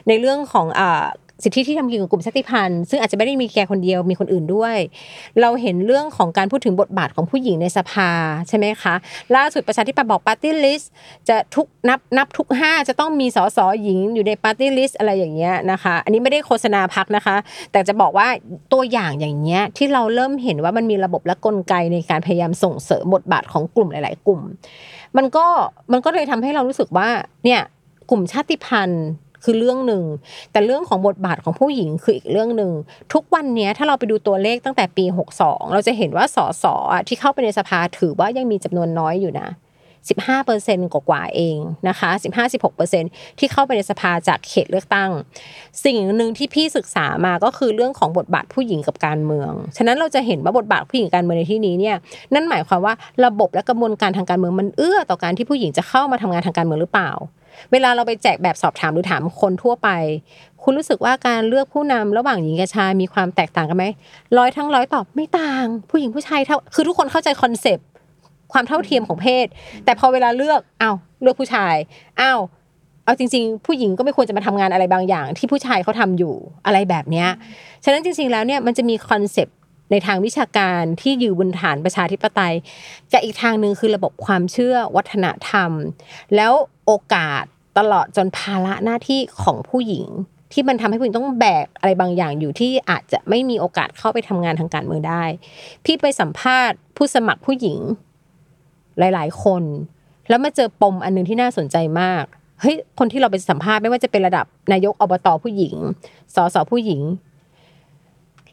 [0.09, 1.05] ในเรื่องของอ่า
[1.43, 4.76] สิทธิที่ทำกินกับกลุ่มชาติพันธุ์ซึ่งอาจจะไม่ได้มีแกคนเดียวมีคนอื่นด้วย
[5.41, 8.11] เราเห็นเรื่องของการพูดถึงบทบาทของผู้หญิงในสภา
[8.49, 8.95] ใช่ไหมคะ
[9.37, 10.91] ล่าสุดประชาธิปัตย์บอกปาร์ตี้ลิสต์
[11.28, 17.37] จะทุกนับนับทุกห้าจะต้องมีสสหญิงอยู่ในปาร์ตี้ลิสต์อะไรอย่างเงี้ยนะคะ อันนี้ไม่ได้โฆษณาพรรคนะคะ
[17.72, 18.28] แต่จะบอกว่า
[18.72, 24.41] ตัวอย่างอย่างเงี้ยที่เราเริ่มเห็นว่ามันมีระบบและกลไกในการพยายามส่งเสริมบทบาทของกลุ่มหลาย ๆ กลุ่ม
[25.16, 25.47] มันก็
[25.93, 27.09] มันก็เลยทำให้เรารู้สึกว่า
[27.45, 27.61] เนี่ย
[28.11, 29.05] กลุ่มชาติพันธุ์
[29.45, 30.03] คือเรื่องหนึ่ง
[30.53, 32.72] แต่เรื่องของบทบาทของผู้หญิงคืออีกเรื่องหนึ่ง
[33.12, 35.05] ทุกวันนี้ถ้าเราไปดูตัวเลขตั้งแต่ปี
[35.38, 36.74] 62 เราจะเห็นว่าสสอ
[37.09, 39.49] ที่เข้าไปในสภาถือว่ายังมีจำนวนน้อยอยู่นะ
[40.12, 41.57] 15เปอร์เซ็นต์กว่าๆเอง
[41.88, 42.11] นะคะ
[42.42, 43.05] 15-16เปอร์เซ็น
[43.38, 45.11] ที่เข้าไปในสภาจากเขตเลือกตั้ง
[45.84, 51.97] สิ่งหนึ่งที่พี่ศึกษามาก็คือเรื่องของบทบาทผู้หญิงกับการเมือง ฉะนั้นเราจะเห็นว่าบทบาทผู้หญิงการเมืองในที่นี้เนี่ย
[52.34, 57.12] นั่นหมายความว่าระบบและกระบวนการทางการเมืองมันเอื้อต่อการที่ผู้หญิงจะเข้ามาทำงานทางการเมืองหรือเปล่า
[57.72, 59.88] เวลาเราไปแจกแบบสอบถามหรือถามคนทั่วไป
[60.62, 63.84] คุณรู้สึกว่าการเลือกผู้นำระหว่างหญิงกับชายมีความแตกต่างกันไหม
[64.38, 67.86] ร้อยทั้งร้อยตอบไม่ต่าง ผู้หญิงผู้ชายเท่าคือทุกคนเข้าใจคอนเซปต์
[68.52, 69.46] ความเท่าเทียมของเพศ
[69.84, 71.74] แต่พอเวลาเลือกอ้าวเลือกผู้ชาย
[72.20, 72.40] อ้าว
[73.05, 76.34] เอาจริง ๆ ผู้หญิงก็ไม่ควรจะมาทำงานอะไรบางอย่าง ที่ผู้ชายเขาทำอยู่
[76.66, 77.28] อะไรแบบเนี้ย
[77.84, 79.57] ฉะนั้นจริง ๆแล้วเนี่ยมันจะมีคอนเซปต์
[79.95, 82.55] ในทางวิชาการที่อยู่บนฐานประชาธิปไตย
[83.12, 85.70] กับอีกทางหนึ่งคือระบบความเชื่อวัฒนธรรม
[86.36, 86.53] แล้ว
[86.86, 87.42] โอกาส
[87.78, 90.07] ตลอดจนภาระหน้าที่ของผู้หญิง
[90.53, 95.24] ที่มันทำให้ผู้หญิงต้องแบกอะไรบางอย่างอยู่ที่อาจจะไม่มีโอกาสเข้าไปทำงานทางการเมืองได้
[95.84, 97.78] พี่ไปสัมภาษณ์ผู้สมัครผู้หญิง
[98.99, 99.62] หลาย ๆ คน
[100.28, 102.24] แล้วมาเจอปมอันหนึงที่น่าสนใจมาก
[102.61, 105.74] เฮ้ยคนที่เราไปสัมภาษณ์ไม่ว่าจะเป็นระดับนายกอบตผู้หญิง
[106.34, 107.01] สสผู้หญิง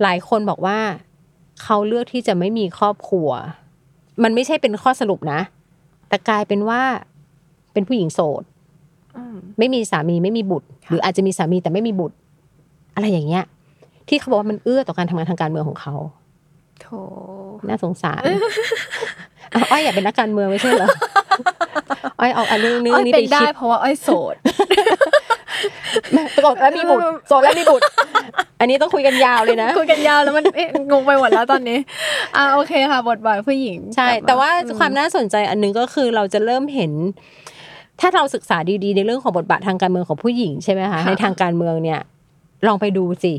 [0.02, 0.80] หลายคนบอกว่า
[1.64, 3.30] เขาเลือกที่จะไม่มีครอบครัว
[4.24, 5.40] มันไม่ใช่เป็นข้อสรุปนะ
[6.10, 6.82] แต่กลายเป็นว่า
[7.74, 8.44] เป็นผู้หญิงโสด
[9.60, 12.16] ไม่มีสามีไม่มีบุตร หรืออาจจะมีสามีแต่ไม่มีบุตร
[12.96, 13.44] อะไรอย่างเงี้ย
[14.08, 15.96] ที่เขาบอกว่ามันเอื้อต่อการทำงานทางการเมืองของเขา
[16.82, 16.88] โถ
[17.68, 18.22] น่าสงสาร
[19.54, 20.90] อ้าวอ้อยอยากเป็นนักการเมืองไม่ใช่เหรอ
[22.20, 24.36] อ้อยเอาเอาเรื่องนี้อ้อยนี้เป็ไปนได้คิดเพราะว่าอ้อยโสด
[26.42, 27.84] โสดแล้วมีบุตรโสดแล้วมีบุตร
[28.60, 31.78] อันนี้ต้องคุยกันยาวเลยนะ คุยกันยาวแล้วมันเอ๊ะงงไปหมดแล้วตอนนี้
[32.36, 36.92] อ่าโอเคค่ะ บทบาทผู้หญิง ใช่กลับมแต่ว่าอืความน่าสนใจอันหนึงก็คือเราจะเริ่มเห็น
[38.00, 42.00] ถ้าเราศึกษาดีๆ ในเรื่องของบทบาททางการเมืองของผู้หญิงใช่ไหมคะในทางการเมืองเนี่ย
[42.68, 43.34] ลองไปดูสิ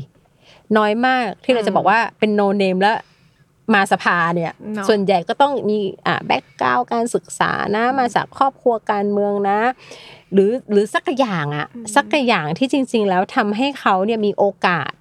[0.77, 2.97] น้อยมากที่เราจะบอกว่าเป็นโนเนมแล้ว
[3.73, 9.59] มาสภาเนี่ยเนอะส่วนใหญ่ก็ต้องมีอ่าแบ็กกราวการศึกษานะมาจากครอบครัวการเมืองนะ
[10.33, 14.91] หรือหรือสักอย่างอะสักอย่างที่จริง ๆ แล้วทำให้เขาเนี่ยมีโอกาส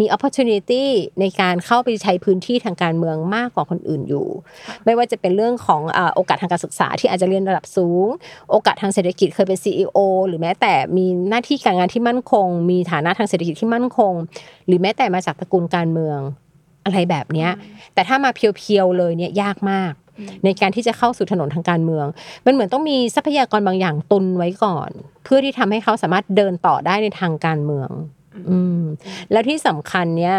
[0.00, 0.84] มี opportunity
[1.20, 4.26] ในการเข้าไปใช้พื้นที่ทางการเมืองมากกว่าคนอื่นอยู่
[4.84, 8.06] ไม่ว่าจะเป็นเรื่องของอ่าโอกาสทางการศึกษาที่อาจจะเรียนระดับสูง
[8.50, 14.12] โอกาสทางเศรษฐกิจเคยเป็น CEO หรือแม้แต่มีหน้าที่การงานที่มั่นคง มีฐานะทางเศรษฐกิจที่มั่นคง
[14.66, 16.18] หรือแม้แต่มาจากตระกูลการเมือง
[16.84, 17.50] อะไรแบบเนี้ย
[17.94, 19.92] แต่ถ้ามาเพียวๆเลยเนี่ยยากมาก
[20.44, 22.06] ในการที่จะเข้าสู่ถนนทางการเมือง
[22.46, 24.90] มันเหมือนต้องมีทรัพยากรบางอย่างตุนไว้ก่อน
[25.24, 27.90] เพื่อที่ทำให้เขาสามารถเดินต่อได้ในทางการเมือง
[28.50, 28.82] อืม
[29.32, 30.36] แล้วที่สำคัญเนี่ย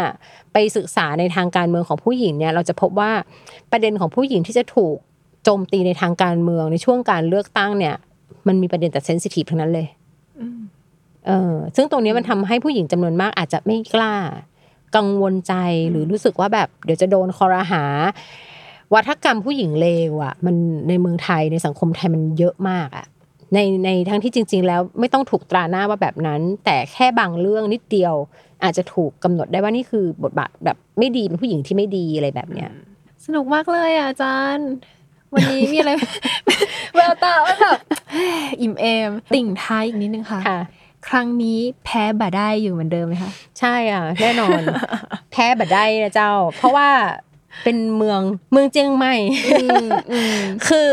[0.52, 3.12] ไปศึกษาในทางการเมืองของผู้หญิงเนี่ยเราจะพบว่า
[3.72, 4.96] ประเด็นของผู้หญิงที่จะถูก
[5.44, 7.94] โจมตีในทางการเมืองในช่วงการเลือกตั้งเนี่ย
[8.46, 9.86] มันมีประเด็นแต่เซนซิทีฟทั้งนั้นเลย
[10.40, 10.58] อืม
[11.26, 14.14] เออซึ่งตรงเนี้ยมันทำให้ผู้หญิงจำนวนมากอาจจะไม่กล้า
[14.96, 15.54] กังวลใจ
[15.90, 17.84] หรือรู้สึกว่าแบบเดี๋ยวจะโดนคอรหา
[18.94, 20.56] วัฒกรรมผู้หญิงเลวอะ มัน
[20.88, 23.06] ในเมืองไทยในสังคมไทยมันเยอะมากอะ
[23.54, 28.14] ในในทั้งที่จริง ๆ แล้วไม่ต้องถูกตราหน้าว่าแบบนั้น แต่แค่บางเรื่องนิดเดียว
[28.62, 32.70] อาจจะถูกกำหนดได้ว่านี่คือบทบาทแบบไม่ดีเป็นผู้หญิงที่ไม่ดีอะไรแบบเนี้ย
[33.24, 34.70] สนุกมากเลยอะอาจารย์
[35.32, 35.90] วันนี้มีอะไร
[36.94, 37.78] แววตาว่าแบบ
[38.60, 40.40] อิ่มเอมติ่งท้ายอีกนิดนึงค่ะ
[41.06, 43.30] ค่ะครั้งนี้แพ้บ่ได้อยู่เหมือนเดิมไหมคะ
[43.60, 44.60] ใช่อะ แน่นอน
[45.32, 46.88] แพ้บัดได้นะเจ้า เพราะว่า
[47.64, 48.20] เป็นเมือง
[48.52, 49.14] เมืองเจียงใหม่
[50.68, 50.86] คือ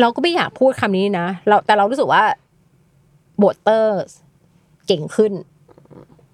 [0.00, 2.22] เราก็ไม่อยากพูดคำนี้นะเราแต่เรารู้สึกว่า
[3.38, 4.00] โบตเตอร์
[4.86, 5.32] เก่งขึ้น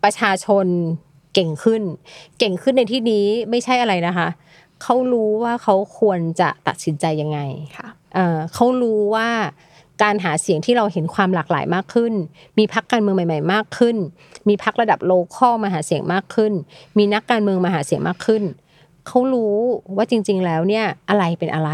[0.05, 0.67] ประชาชน
[1.35, 1.83] เก่งขึ้น
[2.39, 4.29] เก่งขึ้นในที่นี้ไม่ใช่อะไรนะคะ
[4.83, 7.39] เขารู้ว่าเขาควรจะตัดสินใจยังไง
[7.77, 9.29] ค่ะเอ่อเขารู้ว่า
[10.03, 12.13] การหาเสียงที่เราเห็นความหลากหลายมากขึ้น
[12.59, 13.97] มีพักการเมืองใหม่ ๆ มากขึ้น
[14.49, 16.53] มีพักระดับโลคอลมาหาเสียงมากขึ้น
[16.99, 18.43] มีนักการเมืองมาหาเสียงมากขึ้น
[19.07, 19.57] เขารู้
[19.97, 21.71] ว่าจริง ๆ แล้วเนี่ยอะไรเป็นอะไร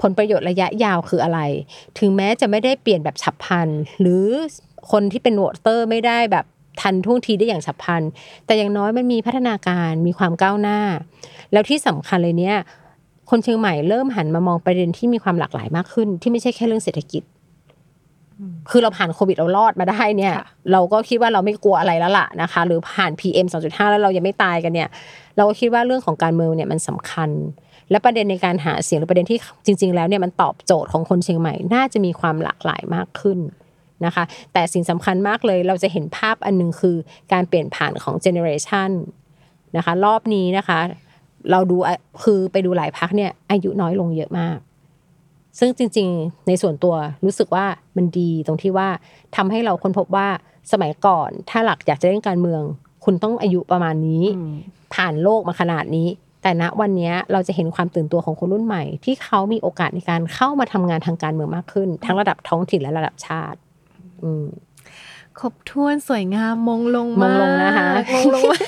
[0.00, 1.40] ผลประโยชน์ระยะยาวคืออะไร
[1.98, 3.68] ถึงแม้จะไม่ได้เปลี่ยนแบบฉับพลัน
[4.00, 4.26] หรือ
[4.90, 6.44] คนที่เป็นโหวตเตอร์ไม่ได้แบบ
[6.80, 8.02] ทันท่วงทีได้อย่างฉับพลัน
[8.46, 10.78] แต่อย่างน้อยมันมีพัฒนาการมีความก้าวหน้า
[11.52, 12.56] แล้วที่สำคัญเลยเนี่ย
[13.30, 17.22] คนเชียงใหม่เริ่มหันมามองประเด็นที่มีความหลากหลายมากขึ้น ที่ไม่ใช่แค่เรื่องเศรษฐกิจ
[18.70, 24.88] คือเราผ่านโควิดเรารอดมาได้เนี่ยค่ะเราก็คิดว่าเราไม่กลัวอะไรแล้วล่ะนะคะ หรือผ่าน PM 2.5 แล้วเรายังไม่ตายกันเนี่ย
[25.36, 27.30] เราก็คิดว่าเรื่องของการเมืองเนี่ยมันสำคัญ
[27.90, 33.38] และประเด็นในการหาเสียงหรือประเด็นที่จริง ๆ แล้วเนี่ยมันตอบโจทย์ของคนเชียงใหม่น่าจะมีความหลากหลายมากขึ้น
[34.04, 36.96] นะคะ แต่สิ่งสำคัญมากเลยเราจะเห็นภาพอันหนึงคือ
[37.32, 38.90] การเปลี่ยนผ่านของเจเนอเรชัน
[39.76, 40.78] นะคะ รอบนี้นะคะ
[41.50, 44.58] เราดูอะคือไปดูหลายพักเนี่ยอายุน้อยลงเยอะมาก
[45.58, 46.94] ซึ่งจริง ๆ ในส่วนตัว
[47.24, 48.88] รู้สึกว่ามันดีตรงที่ว่า
[49.36, 50.28] ทำให้เราค้นพบว่า
[50.72, 52.62] สมัยก่อน ถ้าหลักอยากจะเล่นการเมือง
[53.04, 54.24] คุณต้องอายุประมาณนี้
[54.94, 56.08] ผ่านโลกมาขนาดนี้
[56.42, 63.58] แต่ณวันนี้เราจะเห็นความตื่นตัวของคนรุ่นใหม่ ที่เขามีโอกาสในการเข้ามาทำงานทางการเมืองมากขึ้น ทั้งระดับท้องถิ่นและระดับชาติ
[64.22, 64.46] อืม
[65.40, 68.60] ครบถ้วนสวยงามมงลงมมางลงนะคะมงลงมาก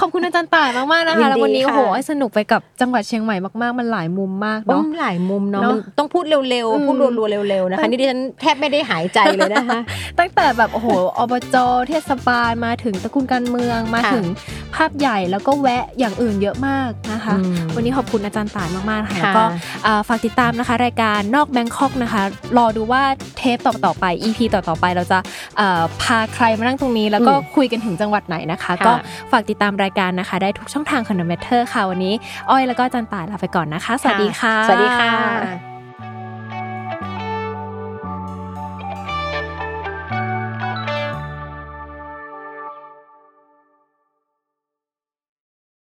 [0.00, 9.80] ขอบคุณอาจารย์ต่ายมากๆนะยิคะนดีแล้ววันนี้ค่ะโอ้โหสนุกไปกับจังหวัดเชียงใหม่มากๆ มันหลายมุมมากต้อเนาะงหลายมุมเนาะเนอะมันต้องพูดเร็วอืมๆพูดรัวๆเร็วๆนะคะนี่ดิฉันแทบไม่ได้หายใจเลยนะคะ
[10.18, 10.88] ตั้งแต่แบบโอ้โห
[11.18, 11.56] อบจ
[11.88, 14.26] เทศบาลมาถึงตระกูลการเมืองมาค่ะถึง
[14.74, 19.44] ภาพใหญ่แล้วก็แวะอย่างอื่นเยอะมากนะคะอืมวันนี้ขอบคุณอาจารย์ต่ายมากๆนะคะค่ะแล้วก็
[19.86, 22.22] อ่าฝากติดตามนะคะ รายการนอกแบงคอกนะคะ
[22.58, 23.02] รอดูว่า
[23.38, 25.18] เทปต่อๆไป EP ต่อๆไปเราจะ
[25.60, 28.92] อ่าพาใครมานั่งตรงนี้ แล้วก็คุยกันถึงจังหวัดไหนนะคะค่ะก็
[29.30, 32.14] ฝากติดตามรายการนะคะ ได้ทุกช่องทางของ The Matter ค่ะวันนี้
[32.50, 35.75] อ้อยแล้วก็อาจารย์ต่ายลาไปก่อนนะคะ สวัสดีค่ะ สวัสดีค่ะ